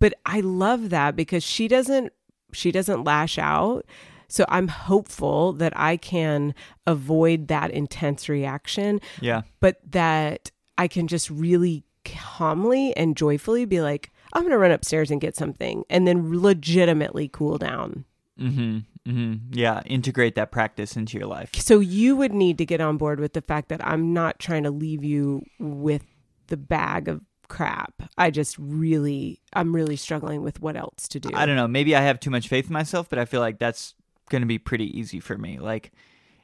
But 0.00 0.14
I 0.26 0.40
love 0.40 0.90
that 0.90 1.16
because 1.16 1.44
she 1.44 1.68
doesn't 1.68 2.12
she 2.52 2.70
doesn't 2.72 3.04
lash 3.04 3.38
out. 3.38 3.84
So 4.28 4.44
I'm 4.48 4.68
hopeful 4.68 5.54
that 5.54 5.72
I 5.74 5.96
can 5.96 6.54
avoid 6.86 7.48
that 7.48 7.70
intense 7.70 8.28
reaction 8.28 9.00
Yeah. 9.22 9.42
but 9.60 9.78
that 9.90 10.50
I 10.76 10.86
can 10.86 11.08
just 11.08 11.30
really 11.30 11.84
calmly 12.04 12.94
and 12.96 13.16
joyfully 13.16 13.64
be 13.64 13.80
like, 13.80 14.10
I'm 14.34 14.42
going 14.42 14.52
to 14.52 14.58
run 14.58 14.70
upstairs 14.70 15.10
and 15.10 15.20
get 15.20 15.34
something 15.34 15.84
and 15.88 16.06
then 16.06 16.40
legitimately 16.42 17.28
cool 17.28 17.56
down. 17.56 18.04
Mm-hmm. 18.38 18.78
Mm-hmm. 19.10 19.34
Yeah. 19.54 19.80
Integrate 19.86 20.34
that 20.34 20.50
practice 20.50 20.94
into 20.96 21.16
your 21.18 21.26
life. 21.26 21.50
So 21.54 21.80
you 21.80 22.14
would 22.16 22.34
need 22.34 22.58
to 22.58 22.66
get 22.66 22.82
on 22.82 22.98
board 22.98 23.20
with 23.20 23.32
the 23.32 23.40
fact 23.40 23.70
that 23.70 23.84
I'm 23.86 24.12
not 24.12 24.38
trying 24.38 24.64
to 24.64 24.70
leave 24.70 25.02
you 25.02 25.42
with 25.58 26.04
the 26.48 26.58
bag 26.58 27.08
of 27.08 27.22
crap. 27.48 28.02
I 28.16 28.30
just 28.30 28.56
really, 28.58 29.40
I'm 29.52 29.74
really 29.74 29.96
struggling 29.96 30.42
with 30.42 30.60
what 30.60 30.76
else 30.76 31.08
to 31.08 31.20
do. 31.20 31.30
I 31.34 31.46
don't 31.46 31.56
know. 31.56 31.68
Maybe 31.68 31.96
I 31.96 32.00
have 32.02 32.20
too 32.20 32.30
much 32.30 32.48
faith 32.48 32.66
in 32.66 32.72
myself, 32.72 33.08
but 33.08 33.18
I 33.18 33.24
feel 33.24 33.40
like 33.40 33.58
that's 33.58 33.94
going 34.30 34.42
to 34.42 34.46
be 34.46 34.58
pretty 34.58 34.98
easy 34.98 35.20
for 35.20 35.36
me. 35.36 35.58
Like, 35.58 35.92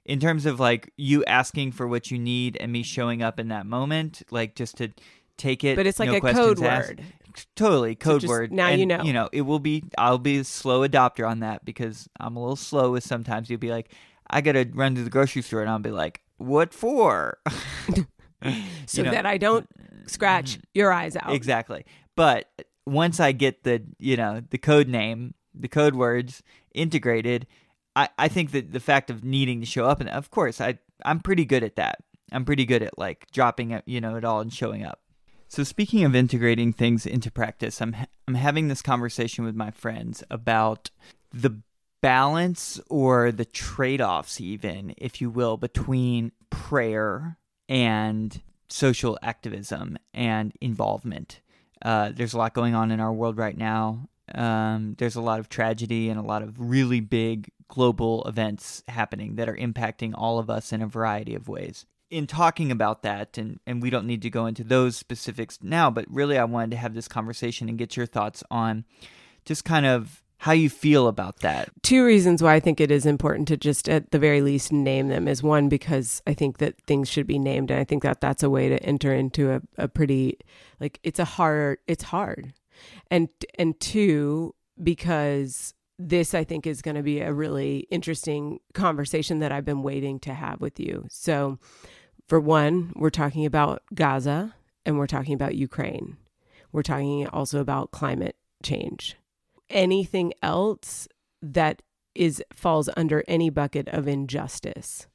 in 0.05 0.21
terms 0.21 0.47
of 0.47 0.61
like 0.61 0.93
you 0.97 1.25
asking 1.25 1.73
for 1.73 1.87
what 1.87 2.11
you 2.11 2.19
need 2.19 2.57
and 2.61 2.71
me 2.73 2.83
showing 2.83 3.23
up 3.23 3.41
in 3.41 3.49
that 3.49 3.67
moment, 3.67 4.23
like 4.31 4.55
just 4.55 4.77
to 4.79 4.89
take 5.37 5.65
it. 5.65 5.77
but 5.77 5.87
it's 5.87 5.99
like 5.99 6.11
no 6.11 6.17
a 6.17 6.21
code 6.21 6.63
asked. 6.63 6.89
word. 6.89 7.03
Totally 7.57 7.95
code 7.97 8.21
just 8.21 8.31
word. 8.31 8.53
now 8.53 8.69
you 8.69 8.87
know. 8.87 9.03
You 9.03 9.13
know, 9.13 9.29
it 9.33 9.43
will 9.43 9.59
be. 9.59 9.85
I'll 9.99 10.19
be 10.19 10.39
a 10.39 10.45
slow 10.45 10.87
adopter 10.87 11.29
on 11.29 11.41
that 11.41 11.65
because 11.65 12.09
I'm 12.21 12.37
a 12.37 12.41
little 12.41 12.57
slow 12.57 12.93
with 12.93 13.03
sometimes. 13.03 13.51
You'll 13.51 13.59
be 13.59 13.71
like, 13.71 13.91
I 14.31 14.41
gotta 14.41 14.69
run 14.73 14.95
to 14.95 15.03
the 15.03 15.11
grocery 15.11 15.43
store, 15.43 15.61
and 15.61 15.71
I'll 15.71 15.79
be 15.79 15.91
like, 15.91 16.21
what 16.37 16.73
for? 16.73 17.39
So 18.87 19.01
You 19.01 19.05
know, 19.05 19.11
that 19.13 19.25
I 19.25 19.39
don't 19.39 19.67
scratch 20.07 20.53
mm-hmm. 20.53 20.61
your 20.75 20.93
eyes 20.93 21.17
out. 21.17 21.33
Exactly. 21.33 21.85
But 22.17 22.49
once 22.87 23.21
I 23.21 23.33
get 23.33 23.65
the 23.65 23.83
you 23.99 24.17
know 24.17 24.43
the 24.51 24.59
code 24.59 24.89
name, 24.89 25.35
the 25.55 25.69
code 25.69 25.95
words 25.95 26.43
integrated, 26.75 27.47
I 27.97 28.09
I 28.19 28.29
think 28.29 28.53
that 28.53 28.73
the 28.73 28.81
fact 28.81 29.11
of 29.11 29.25
needing 29.25 29.61
to 29.61 29.67
show 29.67 29.87
up 29.87 30.01
and 30.01 30.09
of 30.09 30.31
course 30.31 30.61
I 30.61 30.79
I'm 31.05 31.21
pretty 31.21 31.45
good 31.45 31.63
at 31.63 31.77
that. 31.77 32.03
I'm 32.33 32.45
pretty 32.45 32.65
good 32.65 32.83
at 32.83 32.99
like 32.99 33.31
dropping 33.33 33.71
it, 33.71 33.85
you 33.87 34.01
know, 34.01 34.17
it 34.17 34.25
all 34.25 34.41
and 34.41 34.53
showing 34.53 34.85
up. 34.85 35.01
So 35.49 35.63
speaking 35.63 36.05
of 36.05 36.17
integrating 36.17 36.73
things 36.73 37.07
into 37.07 37.31
practice, 37.31 37.81
I'm 37.81 37.93
ha- 37.93 38.07
I'm 38.27 38.35
having 38.35 38.69
this 38.69 38.83
conversation 38.83 39.45
with 39.45 39.55
my 39.55 39.71
friends 39.71 40.25
about 40.31 40.91
the 41.33 41.61
balance 42.01 42.81
or 42.91 43.31
the 43.33 43.45
trade-offs 43.45 44.41
even, 44.41 44.95
if 44.99 45.21
you 45.21 45.31
will, 45.31 45.57
between 45.57 46.33
prayer 46.51 47.39
and 47.69 48.43
social 48.69 49.19
activism 49.23 49.99
and 50.13 50.53
involvement. 50.61 51.41
Uh, 51.83 52.11
there's 52.15 52.33
a 52.33 52.39
lot 52.39 52.55
going 52.55 52.75
on 52.75 52.91
in 52.91 53.01
our 53.01 53.13
world 53.13 53.37
right 53.37 53.57
now. 53.57 54.09
Um, 54.35 54.95
there's 54.99 55.17
a 55.17 55.21
lot 55.21 55.41
of 55.41 55.49
tragedy 55.49 56.09
and 56.09 56.19
a 56.19 56.23
lot 56.23 56.43
of 56.43 56.59
really 56.59 57.01
big 57.01 57.51
global 57.69 58.25
events 58.25 58.83
happening 58.89 59.37
that 59.37 59.49
are 59.49 59.57
impacting 59.57 60.13
all 60.15 60.39
of 60.39 60.49
us 60.49 60.73
in 60.73 60.81
a 60.81 60.87
variety 60.87 61.35
of 61.35 61.49
ways. 61.49 61.85
In 62.11 62.27
talking 62.27 62.71
about 62.71 63.03
that, 63.03 63.37
and, 63.37 63.61
and 63.67 63.83
we 63.83 63.91
don't 63.91 64.07
need 64.07 64.23
to 64.23 64.31
go 64.31 64.47
into 64.47 64.65
those 64.65 64.97
specifics 64.97 65.59
now, 65.63 65.91
but 65.91 66.07
really 66.09 66.39
I 66.39 66.45
wanted 66.45 66.71
to 66.73 66.77
have 66.77 66.95
this 66.95 67.09
conversation 67.09 67.69
and 67.69 67.79
get 67.79 67.97
your 67.97 68.07
thoughts 68.07 68.43
on 68.51 68.85
just 69.45 69.65
kind 69.65 69.85
of 69.85 70.23
how 70.39 70.53
you 70.53 70.69
feel 70.69 71.09
about 71.09 71.41
that. 71.41 71.71
two 71.83 72.05
reasons 72.05 72.43
why 72.43 72.55
I 72.55 72.61
think 72.61 72.81
it 72.81 72.91
is 72.91 73.07
important 73.07 73.49
to 73.49 73.57
just 73.57 73.89
at 73.89 74.11
the 74.11 74.19
very 74.19 74.43
least 74.43 74.73
name 74.73 75.09
them 75.09 75.27
is 75.29 75.43
one 75.43 75.69
because 75.69 76.23
I 76.27 76.35
think 76.35 76.59
that 76.59 76.81
things 76.83 77.09
should 77.09 77.27
be 77.27 77.39
named 77.39 77.71
and 77.71 77.81
I 77.81 77.85
think 77.85 78.03
that 78.03 78.21
that's 78.21 78.43
a 78.43 78.51
way 78.51 78.69
to 78.69 78.83
enter 78.83 79.15
into 79.15 79.53
a, 79.53 79.63
a 79.79 79.89
pretty 79.89 80.39
like 80.81 80.99
it's 81.03 81.19
a 81.19 81.25
hard 81.25 81.79
it's 81.87 82.05
hard 82.05 82.53
and 83.11 83.29
and 83.59 83.79
two 83.81 84.55
because 84.83 85.75
this 85.99 86.35
I 86.35 86.45
think 86.45 86.67
is 86.67 86.83
going 86.83 86.97
to 86.97 87.03
be 87.03 87.21
a 87.21 87.33
really 87.33 87.87
interesting 87.91 88.61
conversation 88.75 89.39
that 89.39 89.53
I've 89.53 89.65
been 89.65 89.83
waiting 89.83 90.19
to 90.21 90.35
have 90.35 90.61
with 90.61 90.81
you. 90.81 91.07
So 91.09 91.59
for 92.27 92.41
one, 92.41 92.93
we're 92.97 93.11
talking 93.11 93.47
about 93.47 93.83
Gaza 93.95 94.55
and 94.85 94.99
we're 94.99 95.07
talking 95.07 95.35
about 95.35 95.55
Ukraine. 95.55 96.17
We're 96.73 96.83
talking 96.83 97.29
also 97.29 97.61
about 97.61 97.93
climate 97.93 98.37
change 98.63 99.17
anything 99.75 100.33
else 100.43 101.09
that 101.43 101.83
is 102.15 102.43
falls 102.55 102.89
under 102.97 103.25
any 103.29 103.51
bucket 103.51 103.89
of 103.89 104.09
injustice. 104.09 105.09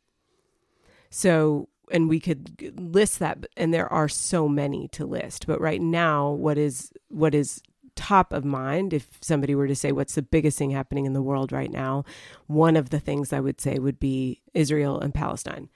So, 1.10 1.70
and 1.92 2.08
we 2.10 2.20
could 2.20 2.80
list 2.80 3.20
that, 3.20 3.48
and 3.58 3.74
there 3.74 3.92
are 3.92 4.08
so 4.10 4.48
many 4.48 4.88
to 4.90 5.06
list. 5.06 5.48
But 5.48 5.60
right 5.62 5.82
now, 5.82 6.30
what 6.30 6.58
is 6.60 6.92
what 7.08 7.34
is 7.34 7.62
top 7.96 8.32
of 8.34 8.46
mind? 8.46 8.94
If 8.94 9.18
somebody 9.22 9.56
were 9.56 9.68
to 9.68 9.76
say, 9.76 9.92
"What's 9.92 10.16
the 10.16 10.22
biggest 10.22 10.58
thing 10.58 10.72
happening 10.72 11.06
in 11.06 11.14
the 11.14 11.22
world 11.24 11.52
right 11.52 11.72
now?" 11.72 12.04
One 12.48 12.76
of 12.76 12.92
the 12.92 13.00
things 13.00 13.34
I 13.34 13.40
would 13.40 13.60
say 13.60 13.80
would 13.80 14.00
be 14.00 14.42
Israel 14.54 15.00
and 15.00 15.14
Palestine. 15.14 15.70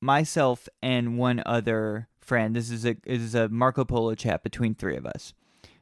myself 0.00 0.68
and 0.82 1.18
one 1.18 1.42
other 1.46 2.08
friend. 2.20 2.54
This 2.54 2.70
is 2.70 2.84
a 2.86 2.94
this 3.04 3.22
is 3.22 3.34
a 3.34 3.48
Marco 3.48 3.84
Polo 3.84 4.14
chat 4.14 4.42
between 4.42 4.74
three 4.74 4.96
of 4.96 5.06
us. 5.06 5.32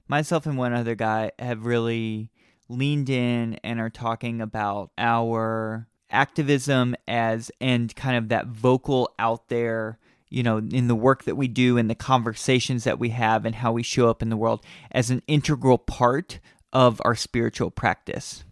Myself 0.08 0.46
and 0.46 0.56
one 0.56 0.72
other 0.72 0.94
guy 0.94 1.32
have 1.38 1.66
really 1.66 2.30
leaned 2.68 3.10
in 3.10 3.54
and 3.64 3.80
are 3.80 3.90
talking 3.90 4.40
about 4.40 4.90
our 4.98 5.88
activism 6.10 6.94
as 7.08 7.50
and 7.60 7.94
kind 7.96 8.16
of 8.16 8.28
that 8.28 8.46
vocal 8.46 9.12
out 9.18 9.48
there, 9.48 9.98
you 10.28 10.42
know, 10.42 10.58
in 10.58 10.88
the 10.88 10.94
work 10.94 11.24
that 11.24 11.36
we 11.36 11.48
do 11.48 11.76
and 11.76 11.90
the 11.90 11.94
conversations 11.94 12.84
that 12.84 12.98
we 12.98 13.10
have 13.10 13.44
and 13.44 13.56
how 13.56 13.72
we 13.72 13.82
show 13.82 14.08
up 14.08 14.22
in 14.22 14.30
the 14.30 14.36
world 14.36 14.64
as 14.90 15.10
an 15.10 15.22
integral 15.26 15.78
part 15.78 16.40
of 16.72 17.00
our 17.04 17.14
spiritual 17.14 17.70
practice. 17.70 18.44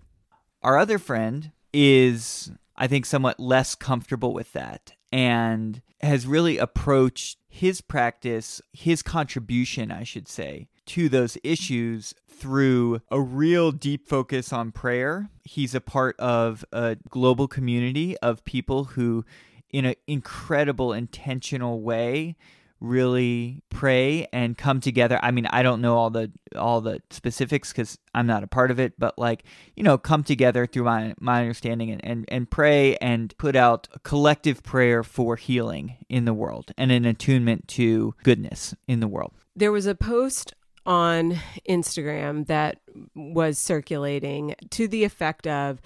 Our 0.62 0.78
other 0.78 0.98
friend 0.98 1.50
is, 1.72 2.52
I 2.76 2.86
think, 2.86 3.06
somewhat 3.06 3.40
less 3.40 3.74
comfortable 3.74 4.32
with 4.32 4.52
that 4.52 4.92
and 5.10 5.82
has 6.00 6.26
really 6.26 6.58
approached 6.58 7.38
his 7.48 7.80
practice, 7.80 8.60
his 8.72 9.02
contribution, 9.02 9.90
I 9.92 10.04
should 10.04 10.28
say, 10.28 10.68
to 10.86 11.08
those 11.08 11.36
issues 11.44 12.14
through 12.42 13.00
a 13.08 13.20
real 13.20 13.70
deep 13.70 14.08
focus 14.08 14.52
on 14.52 14.72
prayer. 14.72 15.30
He's 15.44 15.76
a 15.76 15.80
part 15.80 16.18
of 16.18 16.64
a 16.72 16.96
global 17.08 17.46
community 17.46 18.16
of 18.18 18.44
people 18.44 18.82
who, 18.82 19.24
in 19.70 19.84
an 19.84 19.94
incredible, 20.08 20.92
intentional 20.92 21.82
way, 21.82 22.34
really 22.80 23.62
pray 23.70 24.26
and 24.32 24.58
come 24.58 24.80
together. 24.80 25.20
I 25.22 25.30
mean, 25.30 25.46
I 25.46 25.62
don't 25.62 25.80
know 25.80 25.96
all 25.96 26.10
the 26.10 26.32
all 26.56 26.80
the 26.80 27.00
specifics 27.10 27.70
because 27.70 27.96
I'm 28.12 28.26
not 28.26 28.42
a 28.42 28.48
part 28.48 28.72
of 28.72 28.80
it, 28.80 28.94
but 28.98 29.16
like 29.20 29.44
you 29.76 29.84
know, 29.84 29.96
come 29.96 30.24
together 30.24 30.66
through 30.66 30.82
my 30.82 31.14
my 31.20 31.42
understanding 31.42 31.92
and, 31.92 32.04
and 32.04 32.24
and 32.26 32.50
pray 32.50 32.96
and 32.96 33.32
put 33.38 33.54
out 33.54 33.86
a 33.94 34.00
collective 34.00 34.64
prayer 34.64 35.04
for 35.04 35.36
healing 35.36 35.96
in 36.08 36.24
the 36.24 36.34
world 36.34 36.72
and 36.76 36.90
an 36.90 37.04
attunement 37.04 37.68
to 37.68 38.16
goodness 38.24 38.74
in 38.88 38.98
the 38.98 39.06
world. 39.06 39.32
There 39.54 39.70
was 39.70 39.86
a 39.86 39.94
post 39.94 40.54
on 40.86 41.38
Instagram 41.68 42.46
that 42.46 42.80
was 43.14 43.58
circulating 43.58 44.54
to 44.70 44.88
the 44.88 45.04
effect 45.04 45.46
of 45.46 45.80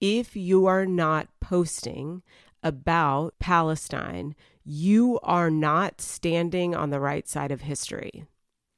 if 0.00 0.36
you 0.36 0.66
are 0.66 0.86
not 0.86 1.28
posting 1.40 2.22
about 2.62 3.34
Palestine, 3.38 4.34
you 4.64 5.18
are 5.22 5.50
not 5.50 6.00
standing 6.00 6.74
on 6.74 6.90
the 6.90 7.00
right 7.00 7.26
side 7.28 7.50
of 7.50 7.62
history. 7.62 8.24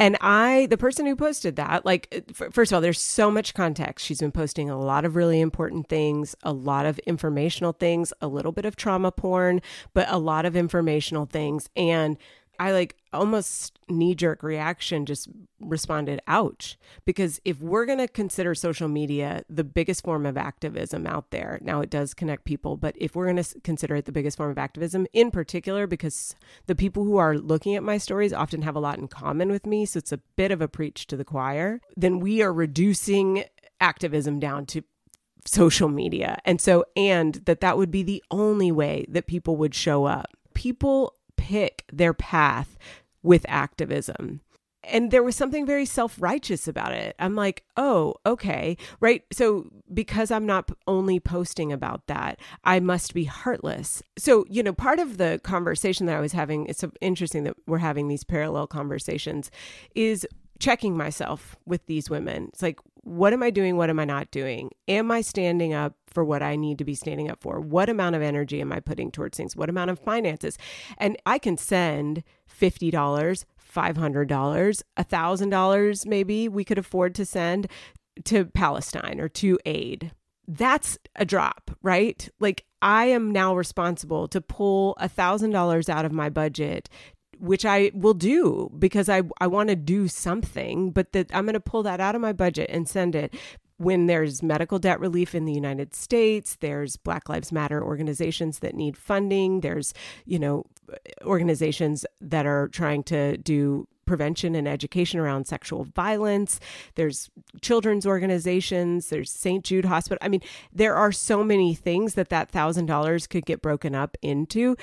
And 0.00 0.16
I, 0.20 0.66
the 0.66 0.76
person 0.76 1.06
who 1.06 1.14
posted 1.14 1.54
that, 1.56 1.86
like, 1.86 2.24
first 2.50 2.72
of 2.72 2.74
all, 2.76 2.80
there's 2.80 3.00
so 3.00 3.30
much 3.30 3.54
context. 3.54 4.04
She's 4.04 4.18
been 4.18 4.32
posting 4.32 4.68
a 4.68 4.76
lot 4.76 5.04
of 5.04 5.14
really 5.14 5.40
important 5.40 5.88
things, 5.88 6.34
a 6.42 6.52
lot 6.52 6.86
of 6.86 6.98
informational 7.00 7.72
things, 7.72 8.12
a 8.20 8.26
little 8.26 8.50
bit 8.50 8.64
of 8.64 8.74
trauma 8.74 9.12
porn, 9.12 9.62
but 9.94 10.08
a 10.10 10.18
lot 10.18 10.44
of 10.44 10.56
informational 10.56 11.26
things. 11.26 11.68
And 11.76 12.16
I 12.58 12.72
like 12.72 12.96
almost 13.12 13.78
knee 13.88 14.14
jerk 14.14 14.42
reaction 14.42 15.06
just 15.06 15.28
responded, 15.60 16.20
ouch. 16.26 16.78
Because 17.04 17.40
if 17.44 17.60
we're 17.60 17.86
going 17.86 17.98
to 17.98 18.08
consider 18.08 18.54
social 18.54 18.88
media 18.88 19.44
the 19.48 19.64
biggest 19.64 20.04
form 20.04 20.26
of 20.26 20.36
activism 20.36 21.06
out 21.06 21.30
there, 21.30 21.58
now 21.62 21.80
it 21.80 21.90
does 21.90 22.14
connect 22.14 22.44
people, 22.44 22.76
but 22.76 22.94
if 22.98 23.16
we're 23.16 23.26
going 23.26 23.42
to 23.42 23.60
consider 23.60 23.96
it 23.96 24.04
the 24.04 24.12
biggest 24.12 24.36
form 24.36 24.50
of 24.50 24.58
activism, 24.58 25.06
in 25.12 25.30
particular, 25.30 25.86
because 25.86 26.34
the 26.66 26.74
people 26.74 27.04
who 27.04 27.16
are 27.16 27.36
looking 27.36 27.74
at 27.74 27.82
my 27.82 27.98
stories 27.98 28.32
often 28.32 28.62
have 28.62 28.76
a 28.76 28.80
lot 28.80 28.98
in 28.98 29.08
common 29.08 29.50
with 29.50 29.66
me, 29.66 29.84
so 29.84 29.98
it's 29.98 30.12
a 30.12 30.20
bit 30.36 30.50
of 30.50 30.60
a 30.60 30.68
preach 30.68 31.06
to 31.08 31.16
the 31.16 31.24
choir, 31.24 31.80
then 31.96 32.20
we 32.20 32.42
are 32.42 32.52
reducing 32.52 33.44
activism 33.80 34.38
down 34.38 34.66
to 34.66 34.82
social 35.46 35.88
media. 35.88 36.38
And 36.44 36.60
so, 36.60 36.84
and 36.96 37.34
that 37.46 37.60
that 37.60 37.76
would 37.76 37.90
be 37.90 38.02
the 38.02 38.22
only 38.30 38.70
way 38.70 39.04
that 39.08 39.26
people 39.26 39.56
would 39.56 39.74
show 39.74 40.04
up. 40.04 40.28
People 40.54 41.14
pick 41.42 41.84
their 41.92 42.14
path 42.14 42.78
with 43.24 43.44
activism. 43.48 44.40
And 44.84 45.10
there 45.10 45.22
was 45.22 45.36
something 45.36 45.66
very 45.66 45.84
self 45.84 46.20
righteous 46.20 46.66
about 46.66 46.92
it. 46.92 47.14
I'm 47.18 47.34
like, 47.36 47.64
oh, 47.76 48.14
okay, 48.26 48.76
right. 49.00 49.22
So, 49.32 49.70
because 49.92 50.30
I'm 50.30 50.46
not 50.46 50.70
only 50.86 51.20
posting 51.20 51.72
about 51.72 52.06
that, 52.06 52.40
I 52.64 52.80
must 52.80 53.14
be 53.14 53.24
heartless. 53.24 54.02
So, 54.16 54.44
you 54.48 54.62
know, 54.62 54.72
part 54.72 54.98
of 54.98 55.18
the 55.18 55.40
conversation 55.44 56.06
that 56.06 56.16
I 56.16 56.20
was 56.20 56.32
having, 56.32 56.66
it's 56.66 56.84
interesting 57.00 57.44
that 57.44 57.56
we're 57.66 57.78
having 57.78 58.08
these 58.08 58.24
parallel 58.24 58.66
conversations, 58.66 59.50
is 59.94 60.26
checking 60.62 60.96
myself 60.96 61.56
with 61.66 61.84
these 61.86 62.08
women. 62.08 62.48
It's 62.52 62.62
like, 62.62 62.78
what 63.02 63.32
am 63.32 63.42
I 63.42 63.50
doing? 63.50 63.76
What 63.76 63.90
am 63.90 63.98
I 63.98 64.04
not 64.04 64.30
doing? 64.30 64.70
Am 64.86 65.10
I 65.10 65.20
standing 65.20 65.74
up 65.74 65.96
for 66.06 66.24
what 66.24 66.40
I 66.40 66.54
need 66.54 66.78
to 66.78 66.84
be 66.84 66.94
standing 66.94 67.28
up 67.28 67.42
for? 67.42 67.58
What 67.58 67.88
amount 67.88 68.14
of 68.14 68.22
energy 68.22 68.60
am 68.60 68.72
I 68.72 68.78
putting 68.78 69.10
towards 69.10 69.36
things? 69.36 69.56
What 69.56 69.68
amount 69.68 69.90
of 69.90 69.98
finances? 69.98 70.56
And 70.98 71.16
I 71.26 71.38
can 71.38 71.58
send 71.58 72.22
$50, 72.48 72.92
$500, 72.92 73.44
$1,000 74.96 76.06
maybe 76.06 76.48
we 76.48 76.64
could 76.64 76.78
afford 76.78 77.16
to 77.16 77.26
send 77.26 77.66
to 78.26 78.44
Palestine 78.44 79.20
or 79.20 79.28
to 79.30 79.58
aid. 79.66 80.12
That's 80.46 80.96
a 81.16 81.24
drop, 81.24 81.72
right? 81.82 82.28
Like 82.38 82.66
I 82.80 83.06
am 83.06 83.32
now 83.32 83.56
responsible 83.56 84.28
to 84.28 84.40
pull 84.40 84.96
$1,000 85.00 85.88
out 85.88 86.04
of 86.04 86.12
my 86.12 86.30
budget 86.30 86.88
which 87.42 87.66
I 87.66 87.90
will 87.92 88.14
do 88.14 88.70
because 88.78 89.08
I, 89.08 89.22
I 89.40 89.48
want 89.48 89.68
to 89.68 89.74
do 89.74 90.06
something, 90.06 90.92
but 90.92 91.10
that 91.12 91.34
I'm 91.34 91.44
going 91.44 91.54
to 91.54 91.60
pull 91.60 91.82
that 91.82 92.00
out 92.00 92.14
of 92.14 92.20
my 92.20 92.32
budget 92.32 92.70
and 92.70 92.88
send 92.88 93.16
it 93.16 93.34
when 93.78 94.06
there's 94.06 94.44
medical 94.44 94.78
debt 94.78 95.00
relief 95.00 95.34
in 95.34 95.44
the 95.44 95.52
United 95.52 95.92
States, 95.92 96.56
there's 96.60 96.96
Black 96.96 97.28
Lives 97.28 97.50
Matter 97.50 97.82
organizations 97.82 98.60
that 98.60 98.76
need 98.76 98.96
funding, 98.96 99.60
there's, 99.60 99.92
you 100.24 100.38
know, 100.38 100.64
organizations 101.24 102.06
that 102.20 102.46
are 102.46 102.68
trying 102.68 103.02
to 103.04 103.36
do 103.38 103.88
prevention 104.06 104.54
and 104.54 104.68
education 104.68 105.18
around 105.18 105.48
sexual 105.48 105.82
violence. 105.82 106.60
There's 106.94 107.28
children's 107.60 108.06
organizations. 108.06 109.08
There's 109.08 109.32
St. 109.32 109.64
Jude 109.64 109.86
Hospital. 109.86 110.18
I 110.22 110.28
mean, 110.28 110.42
there 110.72 110.94
are 110.94 111.10
so 111.10 111.42
many 111.42 111.74
things 111.74 112.14
that 112.14 112.28
that 112.28 112.52
thousand 112.52 112.86
dollars 112.86 113.26
could 113.26 113.46
get 113.46 113.62
broken 113.62 113.96
up 113.96 114.16
into, 114.22 114.76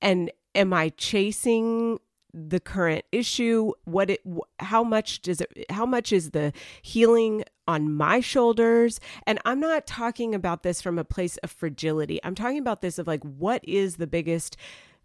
and 0.00 0.32
am 0.56 0.72
I 0.72 0.88
chasing 0.90 2.00
the 2.32 2.60
current 2.60 3.04
issue? 3.12 3.72
What 3.84 4.10
it 4.10 4.20
how 4.58 4.82
much 4.82 5.22
does 5.22 5.40
it 5.40 5.66
how 5.70 5.86
much 5.86 6.12
is 6.12 6.30
the 6.30 6.52
healing 6.82 7.44
on 7.68 7.92
my 7.92 8.20
shoulders? 8.20 9.00
And 9.26 9.38
i'm 9.44 9.60
not 9.60 9.86
talking 9.86 10.34
about 10.34 10.62
this 10.62 10.82
from 10.82 10.98
a 10.98 11.04
place 11.04 11.36
of 11.38 11.50
fragility. 11.50 12.20
I'm 12.24 12.34
talking 12.34 12.58
about 12.58 12.82
this 12.82 12.98
of 12.98 13.06
like 13.06 13.22
what 13.22 13.62
is 13.64 13.96
the 13.96 14.06
biggest 14.06 14.56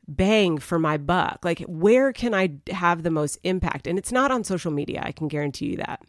bang 0.08 0.58
for 0.58 0.80
my 0.80 0.98
buck? 0.98 1.40
Like 1.44 1.62
where 1.68 2.12
can 2.12 2.34
i 2.34 2.52
have 2.72 3.04
the 3.04 3.12
most 3.12 3.38
impact? 3.44 3.88
And 3.88 3.98
it's 3.98 4.12
not 4.12 4.32
on 4.32 4.44
social 4.44 4.72
media 4.72 5.02
i 5.04 5.12
can 5.12 5.28
guarantee 5.28 5.68
you 5.68 5.78
that. 5.78 6.02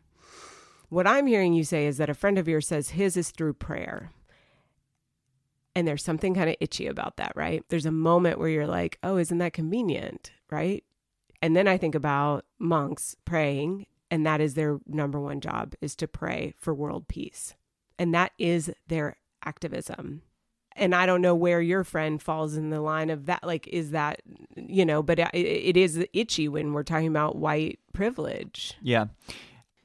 What 0.89 1.07
i'm 1.07 1.27
hearing 1.27 1.55
you 1.55 1.65
say 1.65 1.87
is 1.87 1.99
that 1.99 2.11
a 2.11 2.15
friend 2.15 2.39
of 2.39 2.49
yours 2.49 2.67
says 2.67 2.91
his 2.91 3.17
is 3.17 3.31
through 3.31 3.55
prayer 3.55 4.11
and 5.75 5.87
there's 5.87 6.05
something 6.05 6.35
kind 6.35 6.51
of 6.51 6.57
itchy 6.61 6.87
about 6.87 7.17
that, 7.17 7.33
right? 7.35 7.65
There's 7.69 7.87
a 7.87 7.93
moment 7.93 8.39
where 8.39 8.49
you're 8.49 8.67
like, 8.67 8.99
oh, 9.03 9.17
isn't 9.17 9.39
that 9.39 9.53
convenient, 9.53 10.33
right? 10.51 10.85
And 11.41 11.57
then 11.57 11.67
I 11.67 11.77
think 11.77 11.95
about 11.95 12.45
monks 12.59 13.17
praying, 13.25 13.87
and 14.11 14.27
that 14.27 14.41
is 14.41 14.55
their 14.55 14.79
number 14.87 15.19
one 15.19 15.41
job 15.41 15.75
is 15.81 15.97
to 15.97 16.09
pray 16.09 16.55
for 16.59 16.75
world 16.75 17.09
peace. 17.09 17.55
And 17.99 18.15
that 18.15 18.33
is 18.39 18.71
their 18.89 19.17
activism. 19.45 20.23
And 20.75 20.95
I 20.95 21.05
don't 21.05 21.21
know 21.21 21.35
where 21.35 21.61
your 21.61 21.85
friend 21.85 22.23
falls 22.23 22.57
in 22.57 22.71
the 22.71 22.81
line 22.81 23.11
of 23.11 23.27
that. 23.27 23.45
Like, 23.45 23.69
is 23.69 23.91
that, 23.91 24.23
you 24.57 24.87
know, 24.87 25.03
but 25.03 25.19
uh, 25.19 25.29
it, 25.35 25.47
it 25.47 25.77
is 25.77 26.07
itchy 26.13 26.49
when 26.49 26.73
we're 26.73 26.83
talking 26.83 27.09
about 27.09 27.37
white 27.37 27.79
privilege. 27.93 28.75
Yeah. 28.81 29.07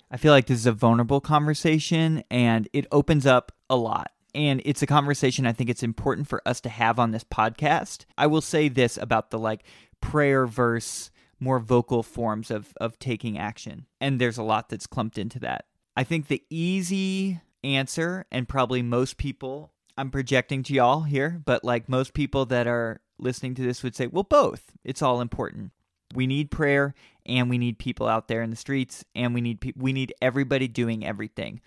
I 0.10 0.16
feel 0.18 0.32
like 0.32 0.46
this 0.46 0.60
is 0.60 0.66
a 0.66 0.72
vulnerable 0.72 1.20
conversation 1.20 2.24
and 2.32 2.70
it 2.72 2.88
opens 2.92 3.26
up 3.26 3.52
a 3.70 3.76
lot 3.76 4.12
and 4.36 4.62
it's 4.66 4.82
a 4.82 4.88
conversation 4.88 5.46
I 5.46 5.54
think 5.54 5.70
it's 5.70 5.84
important 5.84 6.28
for 6.28 6.42
us 6.46 6.62
to 6.62 6.70
have 6.70 7.00
on 7.00 7.12
this 7.12 7.24
podcast. 7.24 8.06
I 8.18 8.28
will 8.28 8.42
say 8.42 8.70
this 8.70 8.98
about 8.98 9.32
the 9.32 9.40
like 9.40 9.64
prayer 10.02 10.46
verse 10.46 11.12
more 11.40 11.60
vocal 11.60 12.04
forms 12.04 12.50
of 12.52 12.74
of 12.78 13.00
taking 13.00 13.38
action. 13.38 13.86
And 14.02 14.20
there's 14.20 14.38
a 14.38 14.44
lot 14.44 14.70
that's 14.70 14.88
clumped 14.88 15.18
into 15.18 15.40
that. 15.40 15.66
I 15.96 16.04
think 16.04 16.28
the 16.28 16.44
easy 16.50 17.42
answer 17.64 18.26
and 18.32 18.48
probably 18.48 18.82
most 18.82 19.18
people 19.18 19.72
I'm 19.98 20.12
projecting 20.12 20.62
to 20.64 20.74
y'all 20.74 21.02
here, 21.02 21.42
but 21.44 21.64
like 21.64 21.90
most 21.90 22.14
people 22.14 22.46
that 22.48 22.68
are 22.68 23.02
listening 23.18 23.56
to 23.56 23.64
this 23.64 23.82
would 23.82 23.96
say, 23.96 24.08
well 24.08 24.24
both. 24.24 24.72
It's 24.84 25.02
all 25.02 25.22
important. 25.22 25.72
We 26.14 26.28
need 26.28 26.52
prayer 26.52 26.94
and 27.28 27.50
we 27.50 27.58
need 27.58 27.80
people 27.80 28.08
out 28.08 28.28
there 28.28 28.42
in 28.42 28.50
the 28.50 28.56
streets 28.56 29.04
and 29.16 29.34
we 29.34 29.42
need 29.42 29.62
pe- 29.62 29.74
we 29.76 29.94
need 29.94 30.14
everybody 30.22 30.68
doing 30.68 31.06
everything 31.06 31.62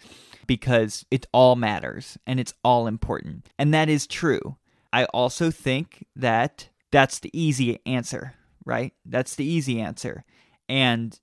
because 0.47 1.05
it 1.11 1.27
all 1.33 1.57
matters 1.57 2.19
and 2.27 2.41
it's 2.41 2.55
all 2.65 2.87
important. 2.87 3.49
And 3.59 3.73
that 3.75 3.89
is 3.89 4.07
true. 4.07 4.57
I 4.93 5.05
also 5.07 5.51
think 5.51 6.07
that 6.17 6.69
that's 6.91 7.21
the 7.21 7.31
easy 7.33 7.81
answer, 7.87 8.35
right? 8.65 8.93
That's 9.05 9.37
the 9.37 9.45
easy 9.45 9.81
answer. 9.81 10.25
And 10.69 11.19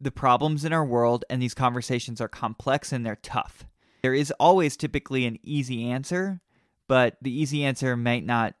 the 0.00 0.10
problems 0.10 0.64
in 0.64 0.72
our 0.72 0.84
world 0.84 1.24
and 1.30 1.40
these 1.40 1.54
conversations 1.54 2.20
are 2.20 2.28
complex 2.28 2.92
and 2.92 3.06
they're 3.06 3.16
tough. 3.16 3.64
There 4.02 4.14
is 4.14 4.32
always 4.40 4.76
typically 4.76 5.26
an 5.26 5.38
easy 5.44 5.88
answer, 5.88 6.40
but 6.88 7.16
the 7.22 7.32
easy 7.32 7.64
answer 7.64 7.96
might 7.96 8.26
not 8.26 8.54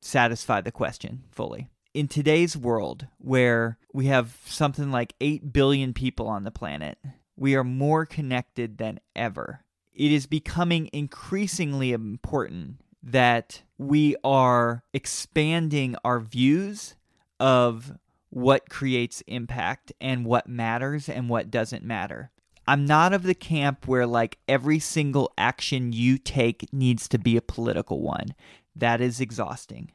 satisfy 0.00 0.60
the 0.60 0.70
question 0.70 1.24
fully 1.32 1.68
in 1.96 2.08
today's 2.08 2.58
world 2.58 3.06
where 3.16 3.78
we 3.90 4.04
have 4.04 4.36
something 4.44 4.92
like 4.92 5.14
8 5.18 5.50
billion 5.50 5.94
people 5.94 6.28
on 6.28 6.44
the 6.44 6.50
planet, 6.50 6.98
we 7.36 7.56
are 7.56 7.64
more 7.64 8.04
connected 8.04 8.76
than 8.76 9.00
ever. 9.16 9.64
It 9.94 10.12
is 10.12 10.26
becoming 10.26 10.90
increasingly 10.92 11.92
important 11.92 12.82
that 13.02 13.62
we 13.78 14.14
are 14.22 14.82
expanding 14.92 15.96
our 16.04 16.20
views 16.20 16.96
of 17.40 17.92
what 18.28 18.68
creates 18.68 19.22
impact 19.26 19.90
and 19.98 20.26
what 20.26 20.46
matters 20.46 21.08
and 21.08 21.30
what 21.30 21.50
doesn't 21.50 21.82
matter. 21.82 22.30
I'm 22.66 22.84
not 22.84 23.14
of 23.14 23.22
the 23.22 23.34
camp 23.34 23.88
where 23.88 24.06
like 24.06 24.36
every 24.46 24.80
single 24.80 25.32
action 25.38 25.94
you 25.94 26.18
take 26.18 26.70
needs 26.74 27.08
to 27.08 27.18
be 27.18 27.38
a 27.38 27.42
political 27.42 28.02
one. 28.02 28.34
That 28.74 29.00
is 29.00 29.18
exhausting. 29.18 29.92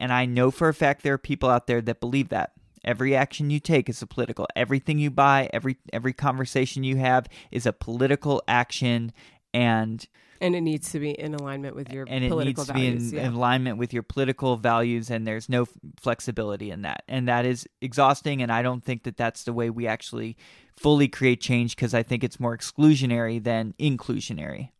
And 0.00 0.12
I 0.12 0.24
know 0.24 0.50
for 0.50 0.68
a 0.68 0.74
fact 0.74 1.02
there 1.02 1.14
are 1.14 1.18
people 1.18 1.50
out 1.50 1.66
there 1.66 1.80
that 1.82 2.00
believe 2.00 2.30
that. 2.30 2.52
Every 2.82 3.14
action 3.14 3.50
you 3.50 3.60
take 3.60 3.90
is 3.90 4.00
a 4.00 4.06
political. 4.06 4.48
Everything 4.56 4.98
you 4.98 5.10
buy, 5.10 5.50
every 5.52 5.76
every 5.92 6.14
conversation 6.14 6.82
you 6.82 6.96
have 6.96 7.28
is 7.50 7.66
a 7.66 7.74
political 7.74 8.42
action 8.48 9.12
and 9.52 10.06
and 10.40 10.56
it 10.56 10.62
needs 10.62 10.90
to 10.92 10.98
be 10.98 11.10
in 11.10 11.34
alignment 11.34 11.76
with 11.76 11.92
your 11.92 12.06
and 12.08 12.24
it 12.24 12.30
needs 12.30 12.64
to 12.64 12.72
values, 12.72 13.10
be 13.10 13.16
in, 13.18 13.22
yeah. 13.22 13.28
in 13.28 13.34
alignment 13.34 13.76
with 13.76 13.92
your 13.92 14.02
political 14.02 14.56
values 14.56 15.10
and 15.10 15.26
there's 15.26 15.48
no 15.48 15.66
flexibility 16.00 16.70
in 16.70 16.82
that 16.82 17.04
and 17.08 17.28
that 17.28 17.44
is 17.44 17.68
exhausting 17.82 18.40
and 18.40 18.50
i 18.50 18.62
don't 18.62 18.84
think 18.84 19.02
that 19.02 19.16
that's 19.16 19.44
the 19.44 19.52
way 19.52 19.68
we 19.68 19.86
actually 19.86 20.36
fully 20.76 21.08
create 21.08 21.40
change 21.40 21.76
because 21.76 21.92
i 21.92 22.02
think 22.02 22.24
it's 22.24 22.40
more 22.40 22.56
exclusionary 22.56 23.42
than 23.42 23.74
inclusionary 23.78 24.70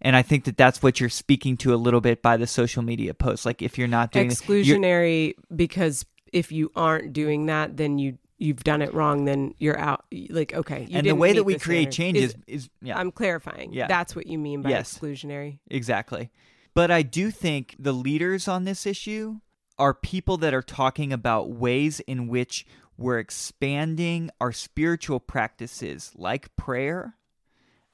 and 0.00 0.16
I 0.16 0.22
think 0.22 0.44
that 0.44 0.56
that's 0.56 0.82
what 0.82 1.00
you're 1.00 1.08
speaking 1.08 1.56
to 1.58 1.74
a 1.74 1.76
little 1.76 2.00
bit 2.00 2.22
by 2.22 2.36
the 2.36 2.46
social 2.46 2.82
media 2.82 3.14
posts. 3.14 3.46
Like 3.46 3.62
if 3.62 3.78
you're 3.78 3.88
not 3.88 4.12
doing 4.12 4.28
exclusionary, 4.30 5.34
because 5.54 6.04
if 6.32 6.52
you 6.52 6.70
aren't 6.76 7.12
doing 7.12 7.46
that, 7.46 7.76
then 7.76 7.98
you 7.98 8.18
you've 8.38 8.64
done 8.64 8.82
it 8.82 8.92
wrong. 8.94 9.24
Then 9.24 9.54
you're 9.58 9.78
out. 9.78 10.04
Like 10.30 10.54
okay, 10.54 10.86
and 10.90 11.06
the 11.06 11.14
way 11.14 11.32
that 11.32 11.44
we 11.44 11.58
create 11.58 11.90
change 11.90 12.18
is, 12.18 12.34
is 12.46 12.68
yeah. 12.82 12.98
I'm 12.98 13.10
clarifying. 13.10 13.72
Yeah, 13.72 13.86
that's 13.86 14.14
what 14.14 14.26
you 14.26 14.38
mean 14.38 14.62
by 14.62 14.70
yes. 14.70 14.98
exclusionary. 14.98 15.58
Exactly. 15.70 16.30
But 16.74 16.90
I 16.90 17.02
do 17.02 17.30
think 17.30 17.74
the 17.78 17.92
leaders 17.92 18.48
on 18.48 18.64
this 18.64 18.84
issue 18.84 19.36
are 19.78 19.94
people 19.94 20.36
that 20.38 20.52
are 20.52 20.62
talking 20.62 21.12
about 21.12 21.50
ways 21.50 22.00
in 22.00 22.28
which 22.28 22.66
we're 22.98 23.18
expanding 23.18 24.30
our 24.40 24.52
spiritual 24.52 25.20
practices 25.20 26.12
like 26.14 26.54
prayer 26.56 27.14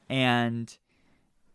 and 0.08 0.76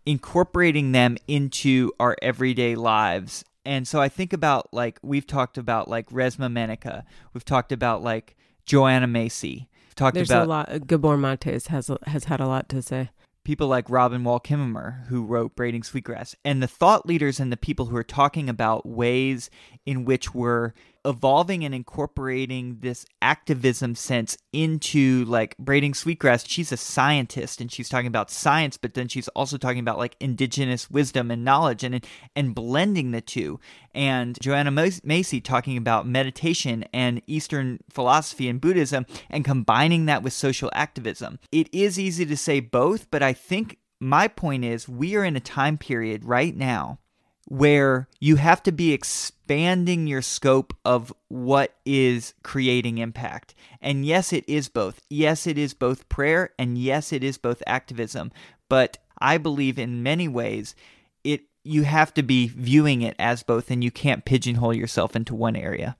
incorporating 0.08 0.94
them 0.94 1.18
into 1.28 1.92
our 2.00 2.16
everyday 2.22 2.76
lives 2.76 3.44
And 3.66 3.86
so 3.86 4.00
I 4.00 4.08
think 4.08 4.32
about 4.32 4.74
like 4.74 4.98
we've 5.04 5.28
talked 5.28 5.58
about 5.58 5.90
like 5.90 6.10
Resmaa 6.10 6.50
Menakem, 6.50 7.04
we've 7.34 7.44
talked 7.44 7.74
about 7.74 8.02
like 8.02 8.38
Joanna 8.66 9.08
Macy, 9.08 9.68
we've 9.88 9.96
talked 9.96 10.16
There's 10.16 10.32
about 10.32 10.48
a 10.48 10.50
lot. 10.50 10.88
Gabor 10.88 11.18
Mates 11.18 11.68
has 11.68 11.92
has 12.06 12.24
had 12.24 12.40
a 12.40 12.48
lot 12.48 12.70
to 12.70 12.82
say. 12.82 13.10
people 13.44 13.68
like 13.68 13.90
Robin 13.90 14.26
Wall 14.26 14.42
Kimmerer, 14.42 15.08
who 15.08 15.24
wrote 15.24 15.56
Braiding 15.56 15.84
Sweetgrass, 15.84 16.36
and 16.44 16.62
the 16.64 16.68
thought 16.68 17.06
leaders 17.06 17.40
and 17.40 17.52
the 17.52 17.58
people 17.58 17.86
who 17.88 17.96
are 17.96 18.04
talking 18.04 18.50
about 18.50 18.86
ways 18.86 19.50
in 19.86 20.06
which 20.06 20.34
we're 20.34 20.74
evolving 21.08 21.64
and 21.64 21.74
incorporating 21.74 22.80
this 22.82 23.06
activism 23.22 23.96
sense 23.96 24.38
into 24.52 25.24
like 25.26 25.58
Braiding 25.58 25.94
Sweetgrass. 25.94 26.46
She's 26.46 26.72
a 26.72 26.78
scientist 26.78 27.62
and 27.62 27.72
she's 27.72 27.88
talking 27.88 28.08
about 28.08 28.30
science, 28.30 28.76
but 28.78 28.94
then 28.94 29.08
she's 29.08 29.30
also 29.30 29.58
talking 29.58 29.80
about 29.80 29.98
like 29.98 30.18
indigenous 30.20 30.92
wisdom 30.92 31.32
and 31.32 31.46
knowledge 31.46 31.84
and 31.84 32.06
and 32.36 32.54
blending 32.54 33.12
the 33.12 33.22
two. 33.22 33.60
And 33.96 34.38
Joanna 34.42 34.72
Macy 34.72 35.42
talking 35.42 35.78
about 35.78 36.06
meditation 36.06 36.84
and 36.94 37.22
Eastern 37.26 37.80
philosophy 37.90 38.50
and 38.50 38.60
Buddhism 38.62 39.06
and 39.30 39.46
combining 39.46 40.06
that 40.06 40.22
with 40.22 40.34
social 40.34 40.70
activism. 40.74 41.40
It 41.52 41.74
is 41.74 41.98
easy 41.98 42.26
to 42.26 42.38
say 42.38 42.60
both, 42.60 43.10
but 43.10 43.24
I 43.24 43.32
think 43.34 43.78
my 44.00 44.28
point 44.28 44.66
is 44.66 44.90
we 44.90 45.16
are 45.16 45.24
in 45.24 45.36
a 45.36 45.40
time 45.40 45.78
period 45.78 46.26
right 46.26 46.56
now 46.56 47.00
where 47.50 48.10
you 48.20 48.36
have 48.36 48.62
to 48.62 48.74
be 48.74 48.92
expanding 48.92 50.06
your 50.06 50.22
scope 50.22 50.76
of 50.84 51.14
what 51.30 51.76
is 51.86 52.34
creating 52.44 52.98
impact. 52.98 53.56
And 53.82 54.06
yes, 54.06 54.34
it 54.34 54.44
is 54.50 54.68
both. 54.68 55.00
Yes, 55.10 55.48
it 55.48 55.58
is 55.58 55.74
both 55.74 56.10
prayer, 56.10 56.50
and 56.60 56.78
yes, 56.78 57.14
it 57.14 57.24
is 57.24 57.38
both 57.38 57.64
activism. 57.66 58.34
But 58.68 58.98
I 59.20 59.38
believe 59.38 59.80
in 59.80 60.04
many 60.04 60.28
ways 60.28 60.76
it 61.24 61.44
you 61.64 61.84
have 61.84 62.14
to 62.16 62.24
be 62.24 62.48
viewing 62.48 63.02
it 63.02 63.16
as 63.18 63.44
both 63.44 63.72
and 63.72 63.82
you 63.84 63.92
can't 63.92 64.26
pigeonhole 64.26 64.74
yourself 64.74 65.16
into 65.16 65.34
one 65.34 65.56
area. 65.56 65.96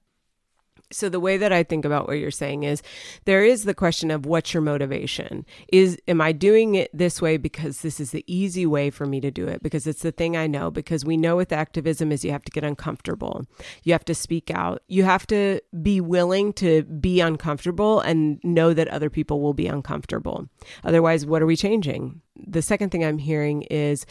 So 0.92 1.10
the 1.10 1.20
way 1.20 1.38
that 1.38 1.52
I 1.52 1.64
think 1.64 1.84
about 1.84 2.08
what 2.08 2.18
you're 2.18 2.32
saying 2.32 2.64
is 2.64 2.82
there 3.26 3.44
is 3.44 3.66
the 3.66 3.74
question 3.74 4.10
of 4.10 4.26
what's 4.26 4.54
your 4.54 4.62
motivation? 4.62 5.46
Is 5.68 5.98
am 6.08 6.22
I 6.22 6.32
doing 6.32 6.76
it 6.76 6.90
this 6.94 7.22
way 7.22 7.38
because 7.38 7.82
this 7.82 8.00
is 8.00 8.12
the 8.12 8.24
easy 8.26 8.66
way 8.66 8.90
for 8.90 9.06
me 9.06 9.20
to 9.22 9.30
do 9.30 9.48
it 9.48 9.62
because 9.62 9.86
it's 9.86 10.02
the 10.02 10.12
thing 10.12 10.38
I 10.38 10.48
know 10.48 10.72
because 10.72 11.04
we 11.04 11.18
know 11.18 11.36
with 11.36 11.52
activism 11.52 12.12
is 12.12 12.24
you 12.24 12.32
have 12.32 12.46
to 12.46 12.52
get 12.52 12.64
uncomfortable. 12.64 13.46
You 13.84 13.94
have 13.94 14.06
to 14.06 14.16
speak 14.16 14.50
out. 14.50 14.82
You 14.88 15.04
have 15.04 15.28
to 15.28 15.60
be 15.82 16.00
willing 16.00 16.54
to 16.54 16.84
be 16.84 17.20
uncomfortable 17.20 18.00
and 18.00 18.40
know 18.44 18.74
that 18.74 18.88
other 18.88 19.10
people 19.10 19.42
will 19.42 19.54
be 19.54 19.68
uncomfortable. 19.68 20.48
Otherwise, 20.84 21.26
what 21.26 21.42
are 21.42 21.46
we 21.46 21.58
changing? 21.58 22.22
The 22.36 22.62
second 22.62 22.92
thing 22.92 23.04
I'm 23.04 23.18
hearing 23.18 23.64
is 23.64 24.06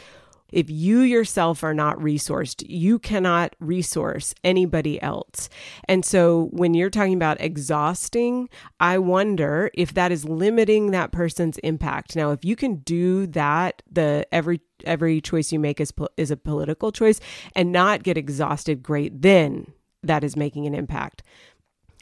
if 0.51 0.69
you 0.69 0.99
yourself 0.99 1.63
are 1.63 1.73
not 1.73 1.97
resourced, 1.97 2.63
you 2.67 2.99
cannot 2.99 3.55
resource 3.59 4.33
anybody 4.43 5.01
else. 5.01 5.49
And 5.85 6.05
so 6.05 6.49
when 6.51 6.73
you're 6.73 6.89
talking 6.89 7.13
about 7.13 7.41
exhausting, 7.41 8.49
I 8.79 8.97
wonder 8.97 9.69
if 9.73 9.93
that 9.93 10.11
is 10.11 10.25
limiting 10.25 10.91
that 10.91 11.11
person's 11.11 11.57
impact. 11.59 12.15
Now, 12.15 12.31
if 12.31 12.45
you 12.45 12.55
can 12.55 12.77
do 12.77 13.27
that, 13.27 13.81
the 13.91 14.25
every 14.31 14.61
every 14.85 15.19
choice 15.21 15.51
you 15.51 15.59
make 15.59 15.81
is 15.81 15.91
is 16.15 16.31
a 16.31 16.37
political 16.37 16.91
choice 16.91 17.19
and 17.55 17.71
not 17.71 18.03
get 18.03 18.17
exhausted, 18.17 18.83
great, 18.83 19.21
then 19.21 19.73
that 20.03 20.23
is 20.23 20.35
making 20.35 20.65
an 20.65 20.73
impact. 20.73 21.23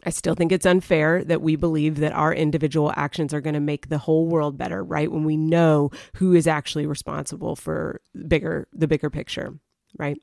I 0.05 0.11
still 0.11 0.35
think 0.35 0.51
it's 0.51 0.65
unfair 0.65 1.23
that 1.23 1.41
we 1.41 1.55
believe 1.55 1.97
that 1.97 2.13
our 2.13 2.33
individual 2.33 2.93
actions 2.95 3.33
are 3.33 3.41
going 3.41 3.55
to 3.55 3.59
make 3.59 3.89
the 3.89 3.97
whole 3.97 4.27
world 4.27 4.57
better, 4.57 4.83
right? 4.83 5.11
When 5.11 5.23
we 5.23 5.35
know 5.35 5.89
who 6.15 6.33
is 6.33 6.47
actually 6.47 6.85
responsible 6.85 7.55
for 7.55 8.01
bigger 8.27 8.67
the 8.71 8.87
bigger 8.87 9.09
picture, 9.09 9.55
right? 9.97 10.17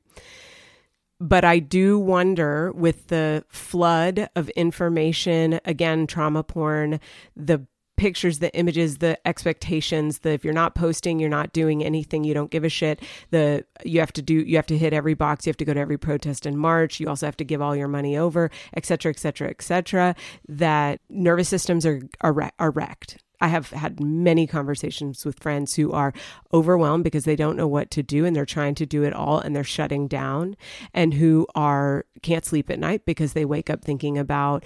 But 1.18 1.44
I 1.44 1.60
do 1.60 1.98
wonder 1.98 2.72
with 2.72 3.08
the 3.08 3.44
flood 3.48 4.28
of 4.34 4.48
information, 4.50 5.60
again, 5.64 6.06
trauma 6.06 6.42
porn, 6.42 6.98
the 7.36 7.64
pictures, 7.96 8.38
the 8.38 8.54
images, 8.56 8.98
the 8.98 9.18
expectations, 9.26 10.20
the 10.20 10.30
if 10.30 10.44
you're 10.44 10.52
not 10.52 10.74
posting, 10.74 11.18
you're 11.18 11.28
not 11.28 11.52
doing 11.52 11.84
anything, 11.84 12.24
you 12.24 12.34
don't 12.34 12.50
give 12.50 12.64
a 12.64 12.68
shit. 12.68 13.00
The 13.30 13.64
you 13.84 14.00
have 14.00 14.12
to 14.14 14.22
do 14.22 14.34
you 14.34 14.56
have 14.56 14.66
to 14.66 14.78
hit 14.78 14.92
every 14.92 15.14
box, 15.14 15.46
you 15.46 15.50
have 15.50 15.56
to 15.58 15.64
go 15.64 15.74
to 15.74 15.80
every 15.80 15.98
protest 15.98 16.46
in 16.46 16.56
March, 16.56 17.00
you 17.00 17.08
also 17.08 17.26
have 17.26 17.36
to 17.38 17.44
give 17.44 17.62
all 17.62 17.76
your 17.76 17.88
money 17.88 18.16
over, 18.16 18.50
et 18.74 18.86
cetera, 18.86 19.10
et 19.10 19.18
cetera, 19.18 19.48
et 19.48 19.62
cetera, 19.62 20.14
that 20.48 21.00
nervous 21.08 21.48
systems 21.48 21.86
are 21.86 22.00
are, 22.22 22.50
are 22.58 22.70
wrecked. 22.70 23.18
I 23.42 23.48
have 23.48 23.70
had 23.70 24.00
many 24.00 24.46
conversations 24.46 25.24
with 25.24 25.40
friends 25.40 25.74
who 25.74 25.90
are 25.90 26.12
overwhelmed 26.54 27.02
because 27.02 27.24
they 27.24 27.34
don't 27.34 27.56
know 27.56 27.66
what 27.66 27.90
to 27.90 28.02
do 28.02 28.24
and 28.24 28.36
they're 28.36 28.46
trying 28.46 28.76
to 28.76 28.86
do 28.86 29.02
it 29.02 29.12
all 29.12 29.40
and 29.40 29.54
they're 29.54 29.64
shutting 29.64 30.06
down 30.06 30.56
and 30.94 31.12
who 31.14 31.48
are 31.56 32.04
can't 32.22 32.44
sleep 32.44 32.70
at 32.70 32.78
night 32.78 33.04
because 33.04 33.32
they 33.32 33.44
wake 33.44 33.68
up 33.68 33.84
thinking 33.84 34.16
about 34.16 34.64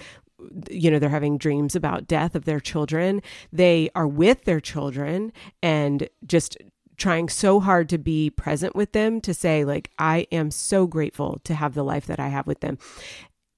you 0.69 0.91
know 0.91 0.99
they're 0.99 1.09
having 1.09 1.37
dreams 1.37 1.75
about 1.75 2.07
death 2.07 2.35
of 2.35 2.45
their 2.45 2.59
children. 2.59 3.21
They 3.51 3.89
are 3.95 4.07
with 4.07 4.43
their 4.45 4.59
children 4.59 5.31
and 5.61 6.07
just 6.25 6.57
trying 6.97 7.29
so 7.29 7.59
hard 7.59 7.89
to 7.89 7.97
be 7.97 8.29
present 8.29 8.75
with 8.75 8.91
them 8.91 9.21
to 9.21 9.31
say 9.31 9.63
like 9.63 9.91
i 9.99 10.25
am 10.31 10.49
so 10.49 10.87
grateful 10.87 11.39
to 11.43 11.53
have 11.53 11.75
the 11.75 11.83
life 11.83 12.07
that 12.07 12.19
i 12.19 12.27
have 12.27 12.47
with 12.47 12.59
them. 12.61 12.77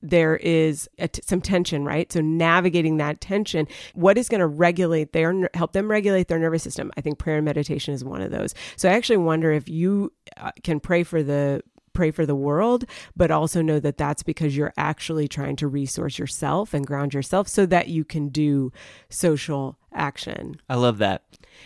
There 0.02 0.38
is 0.38 0.90
some 1.26 1.42
tension 1.42 1.84
right? 1.84 2.12
So 2.12 2.22
navigating 2.22 2.98
that 2.98 3.22
tension 3.22 3.68
what 3.94 4.18
is 4.18 4.30
going 4.30 4.40
to 4.40 4.48
regulate 4.48 5.14
their 5.14 5.50
help 5.54 5.74
them 5.74 5.90
regulate 5.90 6.28
their 6.28 6.40
nervous 6.40 6.64
system? 6.64 6.92
I 6.98 7.02
think 7.02 7.18
prayer 7.18 7.38
and 7.38 7.46
meditation 7.46 7.94
is 7.94 8.04
one 8.04 8.22
of 8.22 8.32
those. 8.32 8.54
So 8.78 8.90
i 8.90 8.94
actually 8.94 9.18
wonder 9.18 9.52
if 9.52 9.68
you 9.68 10.14
uh, 10.38 10.52
can 10.64 10.80
pray 10.80 11.04
for 11.04 11.24
the 11.24 11.62
pray 11.94 12.12
for 12.12 12.26
the 12.26 12.36
world, 12.36 12.86
but 13.16 13.32
also 13.32 13.62
know 13.62 13.80
that 13.80 13.98
that's 13.98 14.24
because 14.24 14.56
you're 14.56 14.74
actually 14.78 15.28
trying 15.28 15.56
to 15.58 15.68
resource 15.68 16.18
yourself 16.20 16.74
and 16.74 16.86
ground 16.86 17.14
yourself 17.14 17.48
so 17.48 17.66
that 17.66 17.88
you 17.88 18.04
can 18.04 18.30
do 18.30 18.72
social 19.10 19.78
action. 19.94 20.60
I 20.70 20.76
love 20.76 20.98
that. 21.00 21.24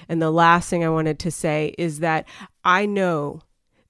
And 0.09 0.21
the 0.21 0.31
last 0.31 0.69
thing 0.69 0.83
I 0.83 0.89
wanted 0.89 1.19
to 1.19 1.31
say 1.31 1.75
is 1.77 1.99
that 1.99 2.27
I 2.63 2.85
know 2.85 3.41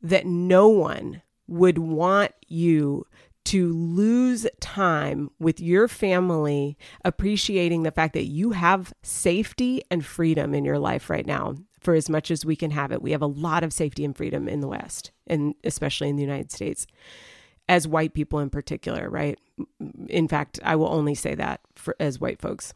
that 0.02 0.26
no 0.26 0.68
one 0.68 1.22
would 1.48 1.78
want 1.78 2.32
you 2.48 3.06
to 3.46 3.74
lose 3.74 4.48
time 4.62 5.30
with 5.40 5.60
your 5.60 5.88
family 5.88 6.78
appreciating 7.04 7.84
the 7.84 7.92
fact 7.92 8.14
that 8.14 8.26
you 8.26 8.52
have 8.52 8.94
safety 9.02 9.82
and 9.92 10.06
freedom 10.06 10.54
in 10.54 10.64
your 10.64 10.80
life 10.80 11.10
right 11.10 11.26
now 11.26 11.56
for 11.84 11.94
as 11.94 12.10
much 12.10 12.32
as 12.32 12.46
we 12.46 12.56
can 12.56 12.72
have 12.72 12.92
it. 12.92 13.02
We 13.02 13.12
have 13.12 13.22
a 13.22 13.28
lot 13.28 13.64
of 13.64 13.74
safety 13.74 14.06
and 14.06 14.16
freedom 14.16 14.48
in 14.48 14.62
the 14.62 14.68
West, 14.68 15.12
and 15.28 15.54
especially 15.64 16.10
in 16.10 16.16
the 16.16 16.24
United 16.24 16.52
States, 16.52 16.88
as 17.68 17.88
white 17.88 18.14
people 18.14 18.40
in 18.40 18.50
particular, 18.50 19.10
right? 19.10 19.40
In 20.08 20.28
fact, 20.28 20.60
I 20.64 20.76
will 20.76 20.90
only 20.90 21.16
say 21.16 21.36
that 21.36 21.62
for 21.76 21.96
as 22.00 22.20
white 22.20 22.42
folks. 22.42 22.74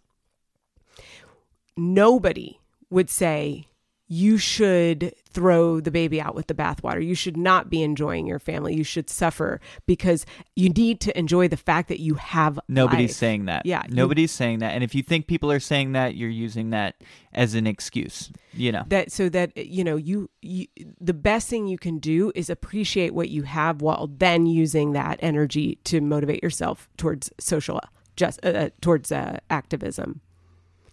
Nobody 1.76 2.60
would 2.90 3.10
say 3.10 3.68
you 4.08 4.38
should 4.38 5.14
throw 5.30 5.80
the 5.82 5.92
baby 5.92 6.22
out 6.22 6.34
with 6.34 6.48
the 6.48 6.54
bathwater. 6.54 7.06
You 7.06 7.14
should 7.14 7.36
not 7.36 7.70
be 7.70 7.84
enjoying 7.84 8.26
your 8.26 8.40
family. 8.40 8.74
You 8.74 8.84
should 8.84 9.10
suffer 9.10 9.60
because 9.86 10.26
you 10.56 10.70
need 10.70 11.02
to 11.02 11.18
enjoy 11.18 11.48
the 11.50 11.58
fact 11.58 11.90
that 11.90 12.00
you 12.00 12.16
have. 12.16 12.60
Nobody's 12.70 13.10
life. 13.10 13.18
saying 13.18 13.46
that. 13.46 13.66
Yeah, 13.66 13.84
you- 13.88 13.96
Nobody's 13.96 14.32
saying 14.32 14.60
that. 14.60 14.74
And 14.74 14.84
if 14.84 14.96
you 14.96 15.04
think 15.04 15.28
people 15.28 15.52
are 15.52 15.60
saying 15.60 15.92
that, 15.92 16.16
you're 16.16 16.30
using 16.30 16.70
that 16.70 16.96
as 17.34 17.54
an 17.54 17.68
excuse. 17.68 18.32
You 18.54 18.72
know. 18.72 18.84
that 18.88 19.12
so 19.12 19.30
that 19.30 19.56
you 19.56 19.84
know 19.84 19.98
you, 19.98 20.32
you 20.42 20.66
the 21.00 21.14
best 21.14 21.48
thing 21.48 21.68
you 21.68 21.78
can 21.78 22.00
do 22.00 22.32
is 22.34 22.50
appreciate 22.50 23.14
what 23.14 23.30
you 23.30 23.44
have 23.44 23.84
while 23.84 24.08
then 24.08 24.48
using 24.48 24.94
that 24.94 25.20
energy 25.22 25.78
to 25.84 26.02
motivate 26.02 26.42
yourself 26.42 26.90
towards 26.98 27.32
social 27.40 27.80
just 28.16 28.44
uh, 28.44 28.72
towards 28.82 29.12
uh, 29.12 29.38
activism 29.52 30.22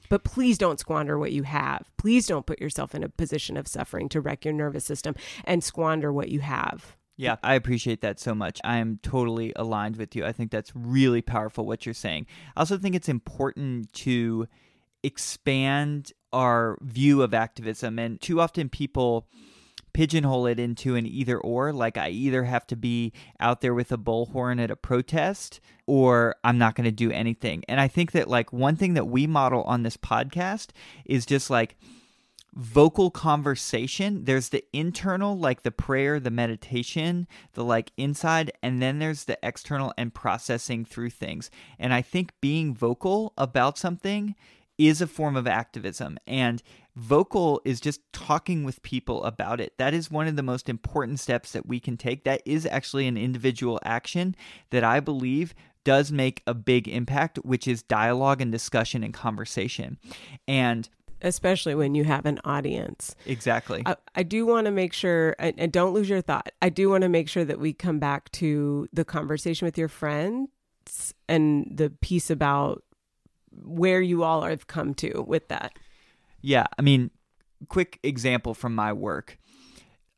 but 0.08 0.24
please 0.24 0.58
don't 0.58 0.80
squander 0.80 1.18
what 1.18 1.32
you 1.32 1.42
have 1.42 1.90
please 1.96 2.26
don't 2.26 2.46
put 2.46 2.60
yourself 2.60 2.94
in 2.94 3.02
a 3.02 3.08
position 3.08 3.56
of 3.56 3.68
suffering 3.68 4.08
to 4.08 4.20
wreck 4.20 4.44
your 4.44 4.54
nervous 4.54 4.84
system 4.84 5.14
and 5.44 5.62
squander 5.62 6.12
what 6.12 6.28
you 6.28 6.40
have 6.40 6.96
Yeah, 7.16 7.36
I 7.44 7.54
appreciate 7.54 8.00
that 8.00 8.18
so 8.18 8.34
much. 8.34 8.60
I 8.64 8.78
am 8.78 8.98
totally 9.00 9.52
aligned 9.54 9.96
with 9.98 10.16
you. 10.16 10.24
I 10.24 10.32
think 10.32 10.50
that's 10.50 10.74
really 10.74 11.22
powerful 11.22 11.64
what 11.64 11.86
you're 11.86 11.94
saying. 11.94 12.26
I 12.56 12.60
also 12.60 12.76
think 12.76 12.96
it's 12.96 13.08
important 13.08 13.92
to 13.92 14.48
expand 15.04 16.12
our 16.32 16.76
view 16.82 17.22
of 17.22 17.32
activism. 17.32 17.98
And 17.98 18.20
too 18.20 18.40
often 18.40 18.68
people 18.68 19.28
pigeonhole 19.94 20.46
it 20.46 20.60
into 20.60 20.96
an 20.96 21.06
either 21.06 21.38
or. 21.38 21.72
Like, 21.72 21.96
I 21.96 22.10
either 22.10 22.44
have 22.44 22.66
to 22.66 22.76
be 22.76 23.12
out 23.40 23.62
there 23.62 23.72
with 23.72 23.90
a 23.90 23.96
bullhorn 23.96 24.62
at 24.62 24.70
a 24.70 24.76
protest 24.76 25.60
or 25.86 26.36
I'm 26.44 26.58
not 26.58 26.74
going 26.74 26.84
to 26.84 26.90
do 26.90 27.10
anything. 27.10 27.64
And 27.68 27.80
I 27.80 27.88
think 27.88 28.12
that, 28.12 28.28
like, 28.28 28.52
one 28.52 28.76
thing 28.76 28.94
that 28.94 29.06
we 29.06 29.26
model 29.26 29.62
on 29.62 29.82
this 29.82 29.96
podcast 29.96 30.68
is 31.06 31.24
just 31.24 31.48
like, 31.48 31.76
vocal 32.54 33.10
conversation. 33.10 34.24
There's 34.24 34.50
the 34.50 34.64
internal, 34.72 35.36
like 35.36 35.62
the 35.62 35.70
prayer, 35.70 36.20
the 36.20 36.30
meditation, 36.30 37.26
the 37.54 37.64
like 37.64 37.90
inside, 37.96 38.52
and 38.62 38.80
then 38.80 38.98
there's 38.98 39.24
the 39.24 39.38
external 39.42 39.92
and 39.98 40.14
processing 40.14 40.84
through 40.84 41.10
things. 41.10 41.50
And 41.78 41.92
I 41.92 42.02
think 42.02 42.32
being 42.40 42.74
vocal 42.74 43.32
about 43.36 43.76
something 43.76 44.34
is 44.78 45.00
a 45.00 45.06
form 45.06 45.36
of 45.36 45.46
activism. 45.46 46.18
And 46.26 46.62
Vocal 46.96 47.60
is 47.64 47.80
just 47.80 48.00
talking 48.12 48.64
with 48.64 48.82
people 48.82 49.24
about 49.24 49.60
it. 49.60 49.72
That 49.78 49.94
is 49.94 50.10
one 50.10 50.28
of 50.28 50.36
the 50.36 50.42
most 50.42 50.68
important 50.68 51.18
steps 51.18 51.52
that 51.52 51.66
we 51.66 51.80
can 51.80 51.96
take. 51.96 52.24
That 52.24 52.42
is 52.44 52.66
actually 52.66 53.08
an 53.08 53.16
individual 53.16 53.80
action 53.84 54.36
that 54.70 54.84
I 54.84 55.00
believe 55.00 55.54
does 55.82 56.12
make 56.12 56.42
a 56.46 56.54
big 56.54 56.88
impact, 56.88 57.38
which 57.38 57.68
is 57.68 57.82
dialogue 57.82 58.40
and 58.40 58.50
discussion 58.50 59.02
and 59.04 59.12
conversation. 59.12 59.98
And 60.48 60.88
especially 61.20 61.74
when 61.74 61.94
you 61.94 62.04
have 62.04 62.26
an 62.26 62.38
audience. 62.44 63.16
Exactly. 63.26 63.82
I, 63.86 63.96
I 64.14 64.22
do 64.22 64.46
want 64.46 64.66
to 64.66 64.70
make 64.70 64.92
sure, 64.92 65.34
and, 65.38 65.54
and 65.58 65.72
don't 65.72 65.94
lose 65.94 66.08
your 66.08 66.20
thought, 66.20 66.50
I 66.62 66.68
do 66.68 66.90
want 66.90 67.02
to 67.02 67.08
make 67.08 67.28
sure 67.28 67.44
that 67.44 67.58
we 67.58 67.72
come 67.72 67.98
back 67.98 68.30
to 68.32 68.88
the 68.92 69.04
conversation 69.04 69.66
with 69.66 69.78
your 69.78 69.88
friends 69.88 71.14
and 71.28 71.66
the 71.76 71.90
piece 71.90 72.30
about 72.30 72.84
where 73.50 74.00
you 74.00 74.22
all 74.22 74.42
have 74.42 74.66
come 74.66 74.94
to 74.94 75.24
with 75.26 75.48
that. 75.48 75.72
Yeah. 76.44 76.66
I 76.78 76.82
mean, 76.82 77.10
quick 77.68 77.98
example 78.02 78.52
from 78.52 78.74
my 78.74 78.92
work 78.92 79.38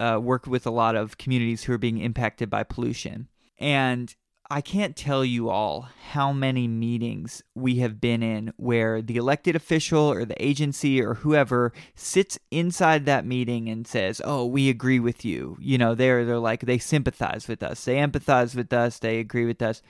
uh, 0.00 0.18
work 0.20 0.46
with 0.46 0.66
a 0.66 0.70
lot 0.70 0.96
of 0.96 1.18
communities 1.18 1.64
who 1.64 1.72
are 1.72 1.78
being 1.78 1.98
impacted 1.98 2.50
by 2.50 2.64
pollution. 2.64 3.28
And 3.58 4.14
I 4.50 4.60
can't 4.60 4.96
tell 4.96 5.24
you 5.24 5.48
all 5.48 5.88
how 6.10 6.32
many 6.32 6.68
meetings 6.68 7.42
we 7.54 7.76
have 7.76 8.00
been 8.00 8.22
in 8.22 8.52
where 8.56 9.00
the 9.02 9.16
elected 9.16 9.56
official 9.56 10.02
or 10.02 10.24
the 10.24 10.44
agency 10.44 11.00
or 11.00 11.14
whoever 11.14 11.72
sits 11.94 12.38
inside 12.50 13.06
that 13.06 13.24
meeting 13.24 13.68
and 13.68 13.86
says, 13.86 14.20
"Oh, 14.24 14.46
we 14.46 14.68
agree 14.68 15.00
with 15.00 15.24
you." 15.24 15.56
You 15.60 15.78
know, 15.78 15.94
they're 15.94 16.24
they're 16.24 16.38
like 16.38 16.62
they 16.62 16.78
sympathize 16.78 17.48
with 17.48 17.62
us, 17.62 17.84
they 17.84 17.96
empathize 17.96 18.54
with 18.54 18.72
us, 18.72 18.98
they 18.98 19.18
agree 19.18 19.46
with 19.46 19.62
us. 19.62 19.80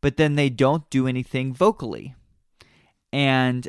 But 0.00 0.16
then 0.16 0.34
they 0.34 0.48
don't 0.50 0.88
do 0.90 1.06
anything 1.06 1.52
vocally. 1.54 2.14
And 3.12 3.68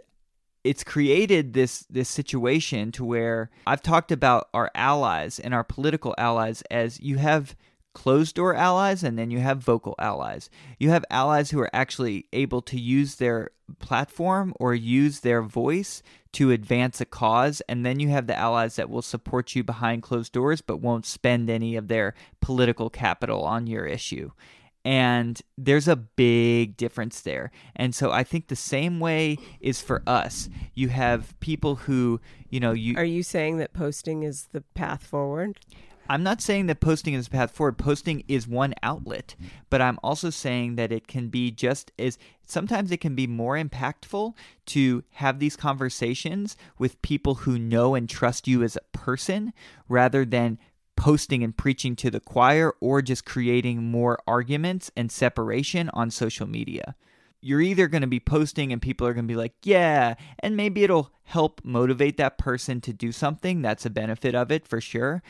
it's 0.70 0.84
created 0.84 1.54
this 1.54 1.80
this 1.90 2.08
situation 2.08 2.92
to 2.92 3.04
where 3.04 3.50
I've 3.66 3.82
talked 3.82 4.12
about 4.12 4.50
our 4.54 4.70
allies 4.76 5.40
and 5.40 5.52
our 5.52 5.64
political 5.64 6.14
allies 6.16 6.62
as 6.70 7.00
you 7.00 7.18
have 7.18 7.56
closed 7.96 8.36
door 8.36 8.54
allies 8.54 9.04
and 9.04 9.18
then 9.18 9.32
you 9.32 9.40
have 9.40 9.58
vocal 9.58 9.96
allies. 9.98 10.48
You 10.78 10.92
have 10.92 11.04
allies 11.10 11.50
who 11.50 11.60
are 11.60 11.72
actually 11.74 12.28
able 12.34 12.62
to 12.62 12.80
use 12.80 13.16
their 13.16 13.50
platform 13.80 14.54
or 14.60 14.76
use 14.76 15.22
their 15.22 15.42
voice 15.42 16.04
to 16.34 16.52
advance 16.52 17.02
a 17.02 17.06
cause, 17.06 17.64
and 17.68 17.84
then 17.84 18.00
you 18.00 18.10
have 18.10 18.28
the 18.28 18.38
allies 18.38 18.76
that 18.76 18.92
will 18.92 19.02
support 19.02 19.56
you 19.56 19.64
behind 19.64 20.04
closed 20.04 20.32
doors 20.32 20.62
but 20.62 20.78
won't 20.78 21.08
spend 21.08 21.50
any 21.50 21.76
of 21.76 21.88
their 21.88 22.14
political 22.42 22.92
capital 22.92 23.44
on 23.44 23.66
your 23.66 23.88
issue. 23.88 24.30
And 24.86 25.42
there's 25.58 25.88
a 25.88 25.96
big 25.96 26.78
difference 26.78 27.22
there. 27.22 27.52
And 27.76 27.94
so 27.94 28.12
I 28.12 28.24
think 28.24 28.48
the 28.48 28.56
same 28.56 29.00
way 29.00 29.38
is 29.60 29.82
for 29.82 30.02
us. 30.08 30.50
You 30.74 30.90
have 30.90 31.38
people 31.40 31.76
who, 31.76 32.22
you 32.50 32.60
know, 32.60 32.72
you 32.72 32.96
Are 32.98 33.04
you 33.04 33.24
saying 33.24 33.58
that 33.58 33.74
posting 33.74 34.24
is 34.24 34.48
the 34.52 34.62
path 34.62 35.04
forward? 35.04 35.60
I'm 36.12 36.24
not 36.24 36.42
saying 36.42 36.66
that 36.66 36.80
posting 36.80 37.14
is 37.14 37.26
the 37.26 37.38
path 37.38 37.52
forward. 37.52 37.78
Posting 37.78 38.24
is 38.28 38.48
one 38.48 38.74
outlet, 38.82 39.36
but 39.70 39.80
I'm 39.80 40.00
also 40.02 40.32
saying 40.32 40.76
that 40.76 40.92
it 40.92 41.08
can 41.08 41.30
be 41.30 41.52
just 41.52 41.92
as 42.00 42.18
sometimes 42.46 42.92
it 42.92 43.00
can 43.00 43.14
be 43.14 43.28
more 43.28 43.56
impactful 43.56 44.34
to 44.68 45.04
have 45.12 45.38
these 45.38 45.56
conversations 45.56 46.58
with 46.80 47.00
people 47.04 47.36
who 47.36 47.60
know 47.60 47.94
and 47.94 48.10
trust 48.10 48.48
you 48.48 48.64
as 48.64 48.76
a 48.76 48.98
person 48.98 49.54
rather 49.88 50.26
than 50.26 50.58
posting 51.00 51.44
and 51.44 51.58
preaching 51.58 51.96
to 51.96 52.12
the 52.12 52.20
choir 52.20 52.76
or 52.80 53.02
just 53.02 53.26
creating 53.26 53.84
more 53.84 54.20
arguments 54.28 54.92
and 54.96 55.12
separation 55.12 55.90
on 55.94 56.12
social 56.12 56.46
media. 56.46 56.96
You're 57.42 57.62
either 57.62 57.88
going 57.88 58.02
to 58.02 58.08
be 58.08 58.20
posting 58.20 58.72
and 58.72 58.82
people 58.82 59.08
are 59.08 59.14
going 59.14 59.26
to 59.26 59.34
be 59.34 59.38
like, 59.38 59.54
yeah, 59.64 60.16
and 60.40 60.58
maybe 60.58 60.84
it'll 60.84 61.12
help 61.24 61.62
motivate 61.64 62.18
that 62.18 62.38
person 62.38 62.82
to 62.82 62.94
do 62.94 63.12
something. 63.14 63.62
That's 63.62 63.86
a 63.86 63.90
benefit 63.90 64.36
of 64.36 64.52
it 64.52 64.68
for 64.68 64.82
sure 64.82 65.24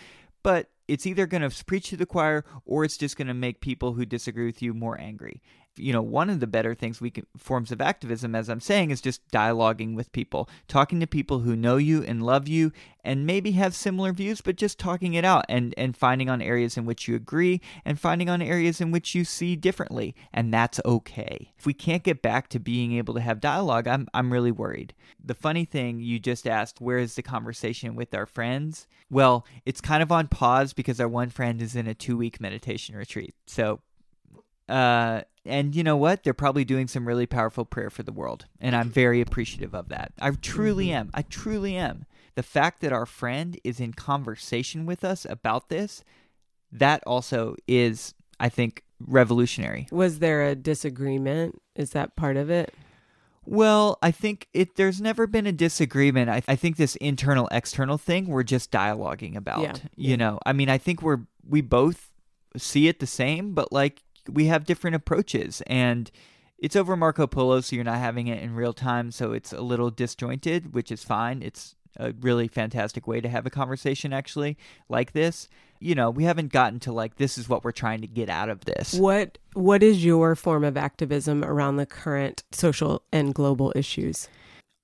but 0.43 0.69
it's 0.87 1.05
either 1.05 1.27
going 1.27 1.47
to 1.47 1.65
preach 1.65 1.89
to 1.89 1.97
the 1.97 2.05
choir 2.05 2.43
or 2.65 2.83
it's 2.83 2.97
just 2.97 3.17
going 3.17 3.27
to 3.27 3.33
make 3.33 3.61
people 3.61 3.93
who 3.93 4.05
disagree 4.05 4.45
with 4.45 4.61
you 4.61 4.73
more 4.73 4.99
angry 4.99 5.41
you 5.79 5.93
know, 5.93 6.01
one 6.01 6.29
of 6.29 6.39
the 6.39 6.47
better 6.47 6.75
things 6.75 7.01
we 7.01 7.09
can 7.09 7.25
forms 7.37 7.71
of 7.71 7.81
activism, 7.81 8.35
as 8.35 8.49
I'm 8.49 8.59
saying, 8.59 8.91
is 8.91 9.01
just 9.01 9.27
dialoguing 9.29 9.95
with 9.95 10.11
people, 10.11 10.49
talking 10.67 10.99
to 10.99 11.07
people 11.07 11.39
who 11.39 11.55
know 11.55 11.77
you 11.77 12.03
and 12.03 12.23
love 12.23 12.47
you, 12.47 12.71
and 13.03 13.25
maybe 13.25 13.51
have 13.51 13.73
similar 13.73 14.11
views, 14.11 14.41
but 14.41 14.55
just 14.55 14.77
talking 14.77 15.13
it 15.13 15.25
out 15.25 15.45
and 15.47 15.73
and 15.77 15.95
finding 15.95 16.29
on 16.29 16.41
areas 16.41 16.77
in 16.77 16.85
which 16.85 17.07
you 17.07 17.15
agree 17.15 17.61
and 17.85 17.99
finding 17.99 18.29
on 18.29 18.41
areas 18.41 18.81
in 18.81 18.91
which 18.91 19.15
you 19.15 19.23
see 19.23 19.55
differently, 19.55 20.15
and 20.33 20.53
that's 20.53 20.79
okay. 20.85 21.53
If 21.57 21.65
we 21.65 21.73
can't 21.73 22.03
get 22.03 22.21
back 22.21 22.49
to 22.49 22.59
being 22.59 22.93
able 22.93 23.13
to 23.13 23.21
have 23.21 23.39
dialogue, 23.39 23.87
I'm 23.87 24.07
I'm 24.13 24.33
really 24.33 24.51
worried. 24.51 24.93
The 25.23 25.33
funny 25.33 25.65
thing 25.65 25.99
you 25.99 26.19
just 26.19 26.47
asked, 26.47 26.81
where 26.81 26.97
is 26.97 27.15
the 27.15 27.23
conversation 27.23 27.95
with 27.95 28.13
our 28.13 28.25
friends? 28.25 28.87
Well, 29.09 29.45
it's 29.65 29.81
kind 29.81 30.03
of 30.03 30.11
on 30.11 30.27
pause 30.27 30.73
because 30.73 30.99
our 30.99 31.07
one 31.07 31.29
friend 31.29 31.61
is 31.61 31.75
in 31.75 31.87
a 31.87 31.93
two 31.93 32.17
week 32.17 32.41
meditation 32.41 32.95
retreat, 32.95 33.33
so 33.47 33.79
uh, 34.69 35.21
and 35.45 35.75
you 35.75 35.83
know 35.83 35.97
what? 35.97 36.23
They're 36.23 36.33
probably 36.33 36.65
doing 36.65 36.87
some 36.87 37.07
really 37.07 37.25
powerful 37.25 37.65
prayer 37.65 37.89
for 37.89 38.03
the 38.03 38.11
world. 38.11 38.45
And 38.59 38.75
I'm 38.75 38.89
very 38.89 39.21
appreciative 39.21 39.73
of 39.73 39.89
that. 39.89 40.11
I 40.19 40.31
truly 40.31 40.87
mm-hmm. 40.87 40.95
am. 40.95 41.11
I 41.13 41.21
truly 41.23 41.75
am. 41.75 42.05
The 42.35 42.43
fact 42.43 42.81
that 42.81 42.93
our 42.93 43.05
friend 43.05 43.59
is 43.63 43.79
in 43.79 43.93
conversation 43.93 44.85
with 44.85 45.03
us 45.03 45.25
about 45.29 45.69
this, 45.69 46.03
that 46.71 47.03
also 47.05 47.55
is, 47.67 48.13
I 48.39 48.49
think, 48.49 48.83
revolutionary. 48.99 49.87
Was 49.91 50.19
there 50.19 50.45
a 50.45 50.55
disagreement? 50.55 51.61
Is 51.75 51.91
that 51.91 52.15
part 52.15 52.37
of 52.37 52.49
it? 52.49 52.73
Well, 53.45 53.97
I 54.03 54.11
think 54.11 54.47
it. 54.53 54.75
There's 54.75 55.01
never 55.01 55.25
been 55.25 55.47
a 55.47 55.51
disagreement. 55.51 56.29
I, 56.29 56.43
I 56.47 56.55
think 56.55 56.77
this 56.77 56.95
internal 56.97 57.47
external 57.51 57.97
thing 57.97 58.27
we're 58.27 58.43
just 58.43 58.69
dialoguing 58.71 59.35
about. 59.35 59.63
Yeah. 59.63 59.75
You 59.95 60.17
know, 60.17 60.39
I 60.45 60.53
mean, 60.53 60.69
I 60.69 60.77
think 60.77 61.01
we're 61.01 61.21
we 61.47 61.61
both 61.61 62.11
see 62.55 62.87
it 62.87 62.99
the 62.99 63.07
same, 63.07 63.53
but 63.53 63.71
like 63.71 64.03
we 64.29 64.45
have 64.45 64.65
different 64.65 64.95
approaches 64.95 65.61
and 65.67 66.11
it's 66.61 66.75
over 66.75 66.95
Marco 66.95 67.25
Polo, 67.25 67.61
so 67.61 67.75
you're 67.75 67.85
not 67.85 67.99
having 67.99 68.27
it 68.27 68.41
in 68.41 68.53
real 68.53 68.73
time, 68.73 69.11
so 69.11 69.31
it's 69.31 69.53
a 69.53 69.61
little 69.61 69.89
disjointed, 69.89 70.73
which 70.73 70.91
is 70.91 71.03
fine. 71.03 71.41
It's 71.41 71.75
a 71.97 72.13
really 72.19 72.47
fantastic 72.47 73.07
way 73.07 73.21
to 73.21 73.29
have 73.29 73.45
a 73.45 73.49
conversation, 73.49 74.13
actually, 74.13 74.57
like 74.89 75.13
this. 75.13 75.47
You 75.79 75.95
know, 75.95 76.09
we 76.09 76.25
haven't 76.25 76.51
gotten 76.51 76.79
to 76.81 76.91
like 76.91 77.15
this 77.15 77.37
is 77.37 77.47
what 77.47 77.63
we're 77.63 77.71
trying 77.71 78.01
to 78.01 78.07
get 78.07 78.29
out 78.29 78.49
of 78.49 78.65
this. 78.65 78.93
What 78.93 79.37
What 79.53 79.81
is 79.81 80.03
your 80.03 80.35
form 80.35 80.63
of 80.63 80.75
activism 80.75 81.43
around 81.43 81.77
the 81.77 81.85
current 81.85 82.43
social 82.51 83.03
and 83.11 83.33
global 83.33 83.71
issues? 83.75 84.27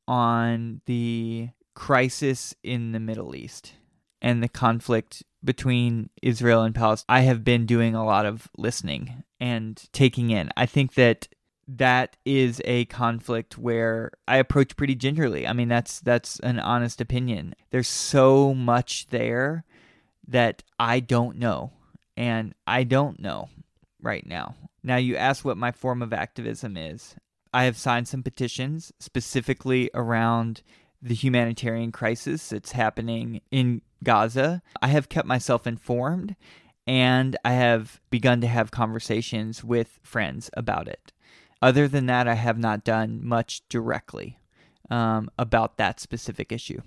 On 0.07 0.81
the 0.85 1.49
crisis 1.73 2.55
in 2.63 2.93
the 2.93 2.99
Middle 2.99 3.35
East 3.35 3.73
and 4.21 4.41
the 4.41 4.47
conflict 4.47 5.23
between 5.45 6.09
Israel 6.21 6.63
and 6.63 6.75
Palestine, 6.75 7.05
I 7.17 7.21
have 7.21 7.43
been 7.43 7.65
doing 7.65 7.95
a 7.95 8.05
lot 8.05 8.25
of 8.25 8.47
listening 8.57 9.23
and 9.39 9.81
taking 9.91 10.29
in. 10.31 10.49
I 10.57 10.65
think 10.65 10.95
that 10.95 11.27
that 11.67 12.15
is 12.25 12.61
a 12.65 12.85
conflict 12.85 13.57
where 13.57 14.11
I 14.27 14.37
approach 14.37 14.75
pretty 14.75 14.95
gingerly. 14.95 15.47
I 15.47 15.53
mean, 15.53 15.67
that's 15.67 15.99
that's 15.99 16.39
an 16.41 16.59
honest 16.59 17.01
opinion. 17.01 17.55
There's 17.71 17.87
so 17.87 18.53
much 18.53 19.07
there 19.07 19.63
that 20.27 20.63
I 20.79 20.99
don't 20.99 21.37
know, 21.37 21.71
and 22.15 22.53
I 22.67 22.83
don't 22.83 23.19
know 23.19 23.49
right 24.01 24.25
now. 24.25 24.55
Now, 24.83 24.97
you 24.97 25.15
ask 25.15 25.43
what 25.43 25.57
my 25.57 25.71
form 25.71 26.01
of 26.01 26.13
activism 26.13 26.77
is. 26.77 27.15
I 27.53 27.63
have 27.63 27.77
signed 27.77 28.07
some 28.07 28.21
petitions 28.21 28.91
specifically 28.99 29.89
around 29.93 30.61
the 31.01 31.15
humanitarian 31.15 31.91
crisis 31.91 32.49
that's 32.49 32.71
happening 32.73 33.41
in 33.49 33.81
Gaza. 34.03 34.61
I 34.81 34.87
have 34.87 35.09
kept 35.09 35.27
myself 35.27 35.65
informed 35.65 36.35
and 36.87 37.35
I 37.43 37.53
have 37.53 37.99
begun 38.09 38.41
to 38.41 38.47
have 38.47 38.71
conversations 38.71 39.63
with 39.63 39.99
friends 40.03 40.49
about 40.53 40.87
it. 40.87 41.11
Other 41.61 41.87
than 41.87 42.05
that, 42.07 42.27
I 42.27 42.35
have 42.35 42.57
not 42.57 42.83
done 42.83 43.25
much 43.25 43.67
directly 43.69 44.39
um, 44.91 45.29
about 45.39 45.77
that 45.77 45.99
specific 45.99 46.51
issue. 46.51 46.81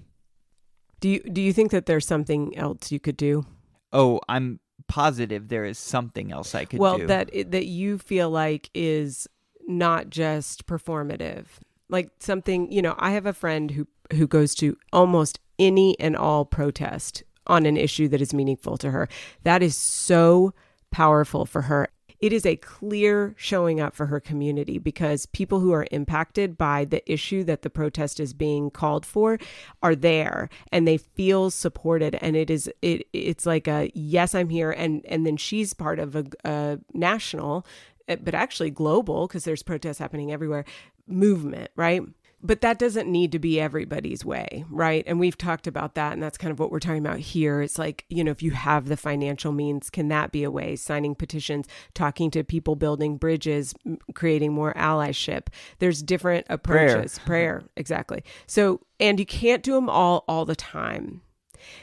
Do 1.01 1.09
you 1.09 1.21
do 1.21 1.40
you 1.40 1.53
think 1.53 1.71
that 1.71 1.87
there's 1.87 2.07
something 2.07 2.57
else 2.57 2.92
you 2.92 3.01
could 3.01 3.16
do? 3.16 3.47
Oh, 3.92 4.21
I'm 4.29 4.61
positive 4.88 5.49
there 5.49 5.64
is 5.64 5.79
something 5.79 6.33
else 6.33 6.55
I 6.55 6.64
could 6.64 6.79
do. 6.79 6.83
well, 6.83 6.99
do. 6.99 7.07
that 7.07 7.31
that 7.51 7.66
you 7.66 7.99
feel 7.99 8.31
like 8.31 8.71
is 8.75 9.27
not 9.66 10.11
just 10.11 10.66
performative. 10.66 11.47
Like 11.88 12.11
something, 12.18 12.71
you 12.71 12.83
know, 12.83 12.94
I 12.99 13.12
have 13.12 13.27
a 13.27 13.33
friend 13.33 13.71
who 13.71 13.87
who 14.12 14.27
goes 14.27 14.55
to 14.57 14.77
almost 14.92 15.38
any 15.59 15.99
and 15.99 16.16
all 16.16 16.44
protest 16.44 17.23
on 17.47 17.66
an 17.66 17.77
issue 17.77 18.09
that 18.09 18.21
is 18.21 18.35
meaningful 18.35 18.77
to 18.79 18.90
her. 18.90 19.09
That 19.42 19.62
is 19.62 19.77
so 19.77 20.53
powerful 20.90 21.47
for 21.47 21.62
her. 21.62 21.88
It 22.21 22.33
is 22.33 22.44
a 22.44 22.57
clear 22.57 23.35
showing 23.37 23.79
up 23.79 23.94
for 23.94 24.07
her 24.07 24.18
community 24.18 24.79
because 24.79 25.27
people 25.27 25.61
who 25.61 25.73
are 25.73 25.87
impacted 25.92 26.59
by 26.59 26.85
the 26.85 27.11
issue 27.11 27.44
that 27.44 27.62
the 27.62 27.71
protest 27.71 28.18
is 28.18 28.35
being 28.35 28.71
called 28.71 29.07
for 29.07 29.38
are 29.85 29.94
there 29.94 30.49
and 30.73 30.87
they 30.87 30.97
feel 30.97 31.51
supported 31.51 32.16
and 32.21 32.35
it 32.35 32.51
is 32.51 32.68
it 32.83 33.07
it's 33.12 33.47
like 33.47 33.68
a 33.68 33.92
yes 33.94 34.35
I'm 34.35 34.49
here 34.49 34.73
and 34.73 35.07
and 35.07 35.25
then 35.25 35.37
she's 35.37 35.75
part 35.75 36.01
of 36.01 36.16
a, 36.16 36.25
a 36.44 36.81
national 36.92 37.64
eh, 38.09 38.16
but 38.21 38.35
actually 38.35 38.71
global 38.71 39.29
because 39.29 39.44
there's 39.44 39.62
protests 39.62 39.99
happening 39.99 40.33
everywhere 40.33 40.64
movement, 41.09 41.71
right? 41.77 42.03
But 42.40 42.61
that 42.61 42.79
doesn't 42.79 43.11
need 43.11 43.33
to 43.33 43.38
be 43.38 43.61
everybody's 43.61 44.24
way, 44.24 44.64
right? 44.70 45.03
And 45.07 45.18
we've 45.18 45.37
talked 45.37 45.66
about 45.66 45.94
that. 45.96 46.12
And 46.12 46.22
that's 46.22 46.38
kind 46.38 46.53
of 46.53 46.61
what 46.61 46.70
we're 46.70 46.79
talking 46.79 47.05
about 47.05 47.18
here. 47.18 47.62
It's 47.62 47.79
like, 47.79 48.05
you 48.09 48.22
know, 48.22 48.31
if 48.31 48.42
you 48.42 48.53
have 48.53 48.88
the 48.88 48.96
financial 48.96 49.51
means, 49.51 49.90
can 49.90 50.09
that 50.09 50.31
be 50.31 50.44
a 50.44 50.51
way? 50.51 50.77
Signing 50.77 51.16
petitions, 51.16 51.66
talking 51.94 52.31
to 52.31 52.44
people, 52.44 52.77
building 52.77 53.16
bridges, 53.16 53.74
creating 54.14 54.53
more 54.53 54.72
allyship. 54.74 55.48
There's 55.81 56.01
different 56.01 56.46
approaches. 56.48 57.18
Prayer, 57.18 57.59
Prayer 57.59 57.62
exactly. 57.77 58.22
So, 58.46 58.81
and 59.01 59.18
you 59.18 59.27
can't 59.27 59.62
do 59.62 59.74
them 59.74 59.90
all 59.90 60.24
all 60.29 60.44
the 60.44 60.57
time 60.57 61.22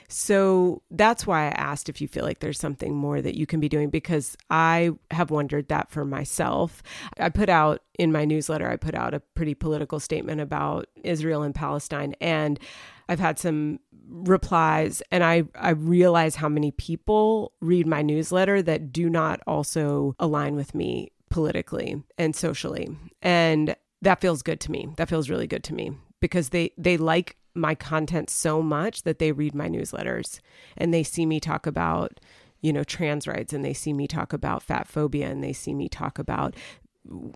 so 0.07 0.81
that's 0.91 1.25
why 1.25 1.47
I 1.47 1.51
asked 1.51 1.89
if 1.89 2.01
you 2.01 2.07
feel 2.07 2.23
like 2.23 2.39
there's 2.39 2.59
something 2.59 2.95
more 2.95 3.21
that 3.21 3.35
you 3.35 3.45
can 3.45 3.59
be 3.59 3.69
doing 3.69 3.89
because 3.89 4.35
I 4.49 4.91
have 5.11 5.31
wondered 5.31 5.67
that 5.69 5.91
for 5.91 6.05
myself. 6.05 6.83
I 7.19 7.29
put 7.29 7.49
out 7.49 7.81
in 7.97 8.11
my 8.11 8.25
newsletter, 8.25 8.69
I 8.69 8.75
put 8.75 8.95
out 8.95 9.13
a 9.13 9.19
pretty 9.19 9.53
political 9.53 9.99
statement 9.99 10.41
about 10.41 10.87
Israel 11.03 11.43
and 11.43 11.55
Palestine. 11.55 12.15
And 12.19 12.59
I've 13.07 13.19
had 13.19 13.39
some 13.39 13.79
replies 14.07 15.01
and 15.11 15.23
I, 15.23 15.43
I 15.55 15.71
realize 15.71 16.35
how 16.35 16.49
many 16.49 16.71
people 16.71 17.53
read 17.61 17.87
my 17.87 18.01
newsletter 18.01 18.61
that 18.63 18.91
do 18.91 19.09
not 19.09 19.41
also 19.47 20.15
align 20.19 20.55
with 20.55 20.75
me 20.75 21.11
politically 21.29 22.03
and 22.17 22.35
socially. 22.35 22.89
And 23.21 23.75
that 24.01 24.21
feels 24.21 24.41
good 24.41 24.59
to 24.61 24.71
me. 24.71 24.89
That 24.97 25.09
feels 25.09 25.29
really 25.29 25.47
good 25.47 25.63
to 25.65 25.73
me 25.73 25.91
because 26.21 26.49
they 26.49 26.71
they 26.77 26.97
like 26.97 27.37
my 27.55 27.75
content 27.75 28.29
so 28.29 28.61
much 28.61 29.03
that 29.03 29.19
they 29.19 29.31
read 29.31 29.55
my 29.55 29.67
newsletters 29.67 30.39
and 30.77 30.93
they 30.93 31.03
see 31.03 31.25
me 31.25 31.39
talk 31.39 31.65
about 31.65 32.19
you 32.61 32.73
know 32.73 32.83
trans 32.83 33.27
rights 33.27 33.53
and 33.53 33.63
they 33.63 33.73
see 33.73 33.93
me 33.93 34.07
talk 34.07 34.33
about 34.33 34.61
fat 34.61 34.87
phobia 34.87 35.27
and 35.27 35.43
they 35.43 35.53
see 35.53 35.73
me 35.73 35.87
talk 35.89 36.19
about 36.19 36.55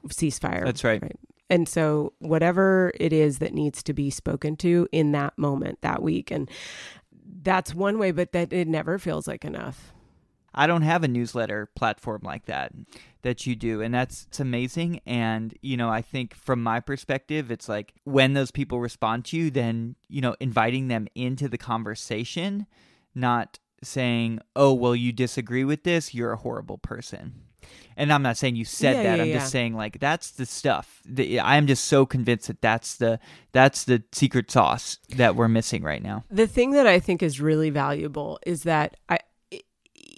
ceasefire. 0.08 0.66
That's 0.66 0.84
right. 0.84 1.02
right. 1.02 1.20
And 1.50 1.68
so 1.68 2.14
whatever 2.20 2.92
it 3.00 3.12
is 3.12 3.40
that 3.40 3.54
needs 3.54 3.82
to 3.84 3.94
be 3.94 4.10
spoken 4.10 4.56
to 4.58 4.88
in 4.92 5.12
that 5.14 5.38
moment 5.38 5.82
that 5.82 6.02
week. 6.02 6.30
And 6.32 6.50
that's 7.42 7.74
one 7.74 7.98
way 7.98 8.12
but 8.12 8.32
that 8.34 8.54
it 8.54 8.68
never 8.68 9.00
feels 9.00 9.28
like 9.28 9.46
enough 9.46 9.94
I 10.54 10.68
don't 10.68 10.82
have 10.82 11.04
a 11.04 11.08
newsletter 11.08 11.68
platform 11.76 12.22
like 12.24 12.46
that 12.46 12.74
that 13.22 13.46
you 13.46 13.56
do 13.56 13.82
and 13.82 13.94
that's 13.94 14.26
it's 14.28 14.40
amazing 14.40 15.02
and 15.06 15.58
you 15.62 15.76
know 15.76 15.90
I 15.90 16.02
think 16.02 16.34
from 16.34 16.64
my 16.64 16.80
perspective 16.80 17.52
it's 17.52 17.68
like 17.68 17.94
when 18.06 18.34
those 18.34 18.52
people 18.52 18.80
respond 18.80 19.26
to 19.26 19.38
you 19.38 19.52
then 19.52 19.96
you 20.08 20.22
know 20.22 20.36
inviting 20.40 20.88
them 20.88 21.08
into 21.16 21.48
the 21.50 21.58
conversation 21.58 22.66
not 23.14 23.60
saying 23.84 24.40
oh 24.56 24.74
well 24.74 24.96
you 24.96 25.12
disagree 25.12 25.64
with 25.64 25.84
this 25.84 26.14
you're 26.14 26.32
a 26.32 26.38
horrible 26.38 26.78
person 26.78 27.42
and 27.98 28.14
I'm 28.14 28.22
not 28.22 28.38
saying 28.38 28.56
you 28.56 28.66
said 28.66 28.96
yeah, 28.96 29.04
that. 29.04 29.18
Yeah, 29.18 29.24
I'm 29.24 29.30
yeah. 29.30 29.40
just 29.40 29.52
saying 29.52 29.76
like 29.76 30.00
that's 30.00 30.32
the 30.32 30.46
stuff. 30.46 31.02
I 31.18 31.58
am 31.58 31.68
just 31.68 31.86
so 31.86 32.06
convinced 32.06 32.48
that 32.48 32.62
that's 32.62 32.96
the 32.96 33.20
that's 33.52 33.84
the 33.84 34.04
secret 34.14 34.50
sauce 34.50 35.00
that 35.18 35.36
we're 35.36 35.50
missing 35.50 35.84
right 35.84 36.02
now. 36.02 36.24
The 36.32 36.48
thing 36.48 36.72
that 36.72 36.88
I 36.88 37.00
think 37.00 37.22
is 37.22 37.42
really 37.42 37.70
valuable 37.70 38.40
is 38.46 38.64
that 38.64 38.96
I 39.10 39.20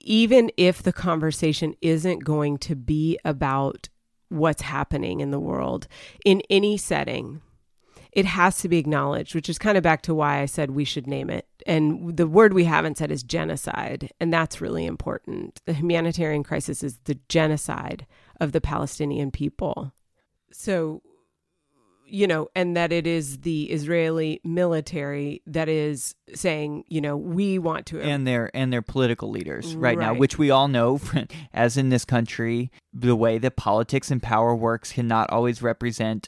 even 0.03 0.51
if 0.57 0.83
the 0.83 0.93
conversation 0.93 1.75
isn't 1.81 2.19
going 2.19 2.57
to 2.59 2.75
be 2.75 3.17
about 3.23 3.89
what's 4.29 4.61
happening 4.61 5.19
in 5.19 5.31
the 5.31 5.39
world 5.39 5.87
in 6.25 6.41
any 6.49 6.77
setting, 6.77 7.41
it 8.11 8.25
has 8.25 8.57
to 8.59 8.69
be 8.69 8.77
acknowledged, 8.77 9.35
which 9.35 9.49
is 9.49 9.57
kind 9.57 9.77
of 9.77 9.83
back 9.83 10.01
to 10.03 10.13
why 10.13 10.39
I 10.39 10.45
said 10.45 10.71
we 10.71 10.83
should 10.83 11.07
name 11.07 11.29
it. 11.29 11.47
And 11.65 12.17
the 12.17 12.27
word 12.27 12.53
we 12.53 12.65
haven't 12.65 12.97
said 12.97 13.11
is 13.11 13.23
genocide. 13.23 14.11
And 14.19 14.33
that's 14.33 14.61
really 14.61 14.85
important. 14.85 15.61
The 15.65 15.73
humanitarian 15.73 16.43
crisis 16.43 16.83
is 16.83 16.97
the 17.05 17.19
genocide 17.29 18.05
of 18.39 18.51
the 18.51 18.61
Palestinian 18.61 19.31
people. 19.31 19.93
So 20.51 21.01
you 22.11 22.27
know, 22.27 22.49
and 22.55 22.75
that 22.75 22.91
it 22.91 23.07
is 23.07 23.39
the 23.39 23.63
Israeli 23.71 24.41
military 24.43 25.41
that 25.45 25.69
is 25.69 26.13
saying, 26.33 26.83
you 26.87 26.99
know, 26.99 27.15
we 27.15 27.57
want 27.57 27.85
to 27.87 28.01
and 28.01 28.27
their 28.27 28.51
and 28.53 28.71
their 28.71 28.81
political 28.81 29.29
leaders 29.29 29.75
right, 29.75 29.97
right. 29.97 30.07
now, 30.07 30.13
which 30.13 30.37
we 30.37 30.51
all 30.51 30.67
know, 30.67 30.99
as 31.53 31.77
in 31.77 31.89
this 31.89 32.03
country, 32.03 32.69
the 32.93 33.15
way 33.15 33.37
that 33.37 33.55
politics 33.55 34.11
and 34.11 34.21
power 34.21 34.53
works 34.53 34.91
cannot 34.91 35.29
always 35.29 35.61
represent 35.61 36.27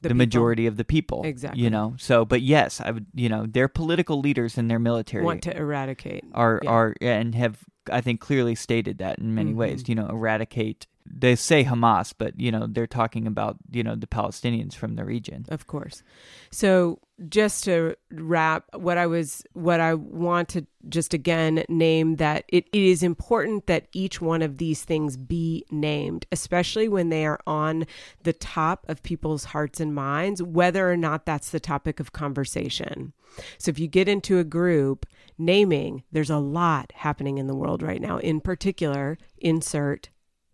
the, 0.00 0.08
the 0.08 0.14
majority 0.14 0.66
of 0.66 0.76
the 0.76 0.84
people. 0.84 1.22
Exactly. 1.24 1.62
You 1.62 1.70
know, 1.70 1.94
so 1.98 2.24
but 2.24 2.40
yes, 2.40 2.80
I 2.80 2.90
would. 2.90 3.06
You 3.14 3.28
know, 3.28 3.44
their 3.46 3.68
political 3.68 4.20
leaders 4.20 4.56
and 4.56 4.70
their 4.70 4.78
military 4.78 5.24
want 5.24 5.42
to 5.42 5.56
eradicate 5.56 6.24
are 6.32 6.60
yeah. 6.62 6.70
are 6.70 6.94
and 7.00 7.34
have 7.34 7.58
I 7.90 8.00
think 8.00 8.20
clearly 8.20 8.54
stated 8.54 8.98
that 8.98 9.18
in 9.18 9.34
many 9.34 9.50
mm-hmm. 9.50 9.58
ways. 9.58 9.88
You 9.88 9.94
know, 9.94 10.06
eradicate 10.06 10.86
they 11.10 11.36
say 11.36 11.64
Hamas, 11.64 12.12
but 12.16 12.38
you 12.38 12.50
know 12.50 12.66
they're 12.66 12.86
talking 12.86 13.26
about 13.26 13.56
you 13.70 13.82
know 13.82 13.94
the 13.94 14.06
Palestinians 14.06 14.74
from 14.74 14.96
the 14.96 15.04
region. 15.04 15.46
Of 15.48 15.66
course. 15.66 16.02
So 16.50 17.00
just 17.28 17.64
to 17.64 17.96
wrap, 18.12 18.64
what 18.74 18.96
I 18.96 19.06
was, 19.06 19.42
what 19.52 19.80
I 19.80 19.94
want 19.94 20.48
to 20.50 20.66
just 20.88 21.12
again 21.12 21.64
name 21.68 22.16
that 22.16 22.44
it, 22.48 22.68
it 22.72 22.82
is 22.82 23.02
important 23.02 23.66
that 23.66 23.88
each 23.92 24.20
one 24.20 24.42
of 24.42 24.58
these 24.58 24.84
things 24.84 25.16
be 25.16 25.64
named, 25.70 26.26
especially 26.30 26.88
when 26.88 27.08
they 27.08 27.26
are 27.26 27.40
on 27.46 27.86
the 28.22 28.32
top 28.32 28.86
of 28.88 29.02
people's 29.02 29.44
hearts 29.44 29.80
and 29.80 29.94
minds, 29.94 30.42
whether 30.42 30.90
or 30.90 30.96
not 30.96 31.26
that's 31.26 31.50
the 31.50 31.60
topic 31.60 31.98
of 31.98 32.12
conversation. 32.12 33.12
So 33.58 33.70
if 33.70 33.78
you 33.78 33.88
get 33.88 34.08
into 34.08 34.38
a 34.38 34.44
group 34.44 35.06
naming, 35.36 36.04
there's 36.12 36.30
a 36.30 36.38
lot 36.38 36.92
happening 36.94 37.38
in 37.38 37.46
the 37.46 37.54
world 37.54 37.82
right 37.82 38.00
now. 38.00 38.18
In 38.18 38.40
particular, 38.40 39.18
insert 39.38 40.08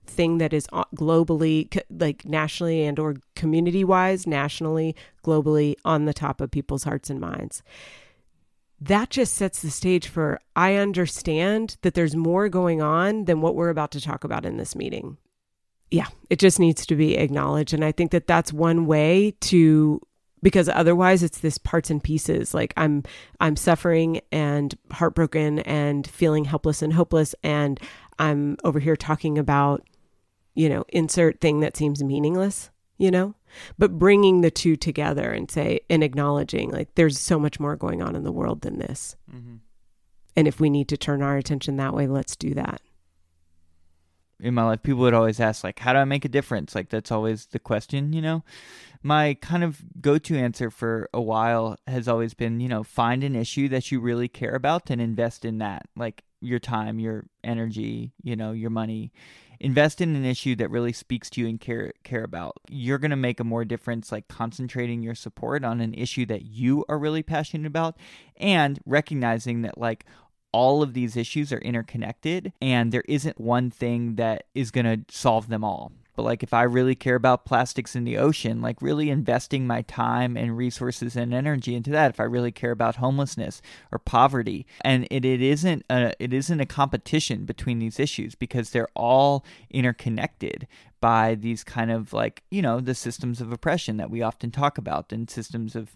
thing 0.06 0.38
that 0.38 0.52
is 0.52 0.66
uh, 0.72 0.84
globally 0.96 1.80
like 1.90 2.24
nationally 2.24 2.84
and 2.84 2.98
or 2.98 3.16
community 3.34 3.84
wise 3.84 4.26
nationally 4.26 4.94
globally 5.24 5.74
on 5.84 6.04
the 6.04 6.14
top 6.14 6.40
of 6.40 6.50
people's 6.50 6.84
hearts 6.84 7.10
and 7.10 7.20
minds. 7.20 7.62
That 8.80 9.10
just 9.10 9.34
sets 9.34 9.62
the 9.62 9.70
stage 9.70 10.08
for 10.08 10.40
i 10.54 10.74
understand 10.74 11.76
that 11.82 11.94
there's 11.94 12.16
more 12.16 12.48
going 12.48 12.82
on 12.82 13.24
than 13.24 13.40
what 13.40 13.54
we're 13.54 13.70
about 13.70 13.90
to 13.92 14.00
talk 14.00 14.24
about 14.24 14.44
in 14.44 14.56
this 14.56 14.76
meeting. 14.76 15.16
Yeah 15.90 16.08
it 16.30 16.38
just 16.38 16.58
needs 16.58 16.84
to 16.86 16.96
be 16.96 17.16
acknowledged 17.16 17.72
and 17.72 17.84
i 17.84 17.92
think 17.92 18.10
that 18.10 18.26
that's 18.26 18.52
one 18.52 18.86
way 18.86 19.34
to 19.40 20.00
because 20.44 20.68
otherwise 20.68 21.22
it's 21.22 21.40
this 21.40 21.58
parts 21.58 21.90
and 21.90 22.04
pieces 22.04 22.54
like 22.54 22.72
i'm 22.76 23.02
i'm 23.40 23.56
suffering 23.56 24.20
and 24.30 24.76
heartbroken 24.92 25.60
and 25.60 26.06
feeling 26.06 26.44
helpless 26.44 26.82
and 26.82 26.92
hopeless 26.92 27.34
and 27.42 27.80
i'm 28.20 28.56
over 28.62 28.78
here 28.78 28.94
talking 28.94 29.38
about 29.38 29.82
you 30.54 30.68
know, 30.68 30.84
insert 30.88 31.40
thing 31.40 31.60
that 31.60 31.76
seems 31.76 32.02
meaningless, 32.02 32.70
you 32.96 33.10
know, 33.10 33.34
but 33.78 33.98
bringing 33.98 34.40
the 34.40 34.50
two 34.50 34.76
together 34.76 35.32
and 35.32 35.50
say, 35.50 35.80
and 35.90 36.02
acknowledging 36.02 36.70
like 36.70 36.94
there's 36.94 37.18
so 37.18 37.38
much 37.38 37.58
more 37.58 37.76
going 37.76 38.02
on 38.02 38.16
in 38.16 38.24
the 38.24 38.32
world 38.32 38.62
than 38.62 38.78
this. 38.78 39.16
Mm-hmm. 39.32 39.56
And 40.36 40.48
if 40.48 40.58
we 40.60 40.70
need 40.70 40.88
to 40.88 40.96
turn 40.96 41.22
our 41.22 41.36
attention 41.36 41.76
that 41.76 41.94
way, 41.94 42.06
let's 42.06 42.36
do 42.36 42.54
that. 42.54 42.80
In 44.40 44.54
my 44.54 44.64
life, 44.64 44.82
people 44.82 45.02
would 45.02 45.14
always 45.14 45.38
ask, 45.38 45.62
like, 45.62 45.78
how 45.78 45.92
do 45.92 46.00
I 46.00 46.04
make 46.04 46.24
a 46.24 46.28
difference? 46.28 46.74
Like, 46.74 46.88
that's 46.88 47.12
always 47.12 47.46
the 47.46 47.60
question, 47.60 48.12
you 48.12 48.20
know? 48.20 48.42
My 49.00 49.34
kind 49.34 49.62
of 49.62 49.80
go 50.00 50.18
to 50.18 50.36
answer 50.36 50.70
for 50.70 51.08
a 51.14 51.20
while 51.20 51.78
has 51.86 52.08
always 52.08 52.34
been, 52.34 52.58
you 52.58 52.68
know, 52.68 52.82
find 52.82 53.22
an 53.22 53.36
issue 53.36 53.68
that 53.68 53.92
you 53.92 54.00
really 54.00 54.26
care 54.26 54.54
about 54.56 54.90
and 54.90 55.00
invest 55.00 55.44
in 55.44 55.58
that. 55.58 55.86
Like, 55.94 56.24
your 56.40 56.58
time, 56.58 56.98
your 56.98 57.26
energy, 57.44 58.12
you 58.22 58.34
know, 58.34 58.50
your 58.50 58.70
money 58.70 59.12
invest 59.64 60.00
in 60.00 60.14
an 60.14 60.24
issue 60.24 60.54
that 60.56 60.70
really 60.70 60.92
speaks 60.92 61.30
to 61.30 61.40
you 61.40 61.48
and 61.48 61.58
care 61.58 61.92
care 62.04 62.22
about. 62.22 62.58
You're 62.68 62.98
going 62.98 63.10
to 63.10 63.16
make 63.16 63.40
a 63.40 63.44
more 63.44 63.64
difference 63.64 64.12
like 64.12 64.28
concentrating 64.28 65.02
your 65.02 65.14
support 65.14 65.64
on 65.64 65.80
an 65.80 65.94
issue 65.94 66.26
that 66.26 66.42
you 66.42 66.84
are 66.88 66.98
really 66.98 67.22
passionate 67.22 67.66
about 67.66 67.96
and 68.36 68.78
recognizing 68.84 69.62
that 69.62 69.78
like 69.78 70.04
all 70.52 70.82
of 70.82 70.92
these 70.92 71.16
issues 71.16 71.52
are 71.52 71.58
interconnected 71.58 72.52
and 72.60 72.92
there 72.92 73.04
isn't 73.08 73.40
one 73.40 73.70
thing 73.70 74.16
that 74.16 74.44
is 74.54 74.70
going 74.70 74.86
to 74.86 75.14
solve 75.14 75.48
them 75.48 75.64
all. 75.64 75.92
But 76.14 76.22
like 76.22 76.42
if 76.42 76.54
I 76.54 76.62
really 76.62 76.94
care 76.94 77.16
about 77.16 77.44
plastics 77.44 77.96
in 77.96 78.04
the 78.04 78.18
ocean, 78.18 78.60
like 78.60 78.80
really 78.80 79.10
investing 79.10 79.66
my 79.66 79.82
time 79.82 80.36
and 80.36 80.56
resources 80.56 81.16
and 81.16 81.34
energy 81.34 81.74
into 81.74 81.90
that. 81.90 82.10
If 82.10 82.20
I 82.20 82.24
really 82.24 82.52
care 82.52 82.70
about 82.70 82.96
homelessness 82.96 83.60
or 83.90 83.98
poverty, 83.98 84.66
and 84.82 85.06
it, 85.10 85.24
it 85.24 85.42
isn't 85.42 85.84
a 85.90 86.12
it 86.18 86.32
isn't 86.32 86.60
a 86.60 86.66
competition 86.66 87.44
between 87.44 87.78
these 87.78 87.98
issues 87.98 88.34
because 88.34 88.70
they're 88.70 88.88
all 88.94 89.44
interconnected 89.70 90.66
by 91.00 91.34
these 91.34 91.64
kind 91.64 91.90
of 91.90 92.12
like 92.12 92.42
you 92.50 92.62
know 92.62 92.80
the 92.80 92.94
systems 92.94 93.40
of 93.40 93.52
oppression 93.52 93.96
that 93.96 94.10
we 94.10 94.22
often 94.22 94.50
talk 94.50 94.78
about 94.78 95.12
and 95.12 95.28
systems 95.28 95.76
of 95.76 95.90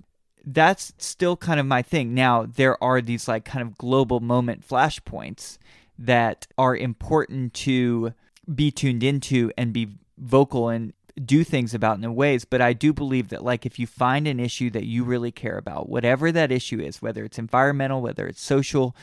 that's 0.44 0.92
still 0.98 1.37
kind 1.37 1.61
of 1.61 1.66
my 1.66 1.83
thing. 1.83 2.14
Now, 2.14 2.46
there 2.46 2.83
are 2.83 3.00
these 3.00 3.28
like 3.28 3.44
kind 3.44 3.62
of 3.66 3.76
global 3.76 4.20
moment 4.20 4.66
flashpoints 4.66 5.59
that 5.98 6.46
are 6.57 6.76
important 6.76 7.52
to 7.52 8.14
be 8.52 8.70
tuned 8.70 9.02
into 9.02 9.50
and 9.59 9.72
be 9.72 9.88
vocal 10.20 10.68
and 10.68 10.92
do 11.24 11.42
things 11.42 11.74
about 11.74 11.98
in 11.98 12.14
ways 12.14 12.44
but 12.44 12.61
i 12.61 12.72
do 12.72 12.92
believe 12.92 13.28
that 13.28 13.42
like 13.42 13.66
if 13.66 13.76
you 13.78 13.87
find 13.88 14.28
an 14.28 14.38
issue 14.38 14.70
that 14.70 14.85
you 14.85 15.02
really 15.02 15.33
care 15.33 15.59
about 15.59 15.88
whatever 15.88 16.31
that 16.31 16.52
issue 16.52 16.78
is 16.81 17.02
whether 17.02 17.24
it's 17.24 17.38
environmental 17.40 18.00
whether 18.00 18.26
it's 18.26 18.40
social 18.40 18.94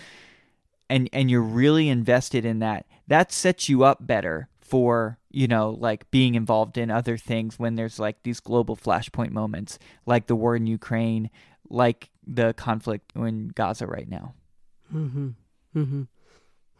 and 0.89 1.10
and 1.12 1.30
you're 1.30 1.41
really 1.41 1.89
invested 1.89 2.45
in 2.45 2.60
that 2.60 2.86
that 3.08 3.32
sets 3.34 3.67
you 3.67 3.84
up 3.84 4.08
better 4.08 4.47
for 4.62 5.18
you 5.30 5.45
know 5.47 5.72
like 5.80 6.09
being 6.09 6.36
involved 6.36 6.78
in 6.78 6.89
other 6.89 7.18
things 7.18 7.59
when 7.59 7.76
there's 7.76 7.99
like 7.99 8.24
these 8.24 8.39
global 8.39 8.78
flashpoint 8.78 9.32
moments 9.32 9.78
like 10.05 10.28
the 10.28 10.36
war 10.36 10.55
in 10.55 10.68
ukraine 10.68 11.30
like 11.70 12.09
the 12.26 12.53
conflict 12.53 13.11
in 13.16 13.49
gaza 13.49 13.86
right 13.86 14.09
now 14.09 14.34
Mm-hmm. 14.93 15.30
Mm-hmm. 15.76 16.01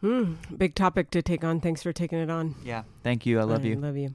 Hmm. 0.00 0.34
Big 0.56 0.74
topic 0.76 1.10
to 1.10 1.22
take 1.22 1.42
on. 1.42 1.60
Thanks 1.60 1.82
for 1.82 1.92
taking 1.92 2.18
it 2.20 2.30
on. 2.30 2.54
yeah 2.64 2.84
thank 3.02 3.26
you 3.26 3.38
i 3.40 3.42
love 3.42 3.64
I 3.64 3.68
you 3.68 3.76
Love 3.76 3.96
you. 3.96 4.14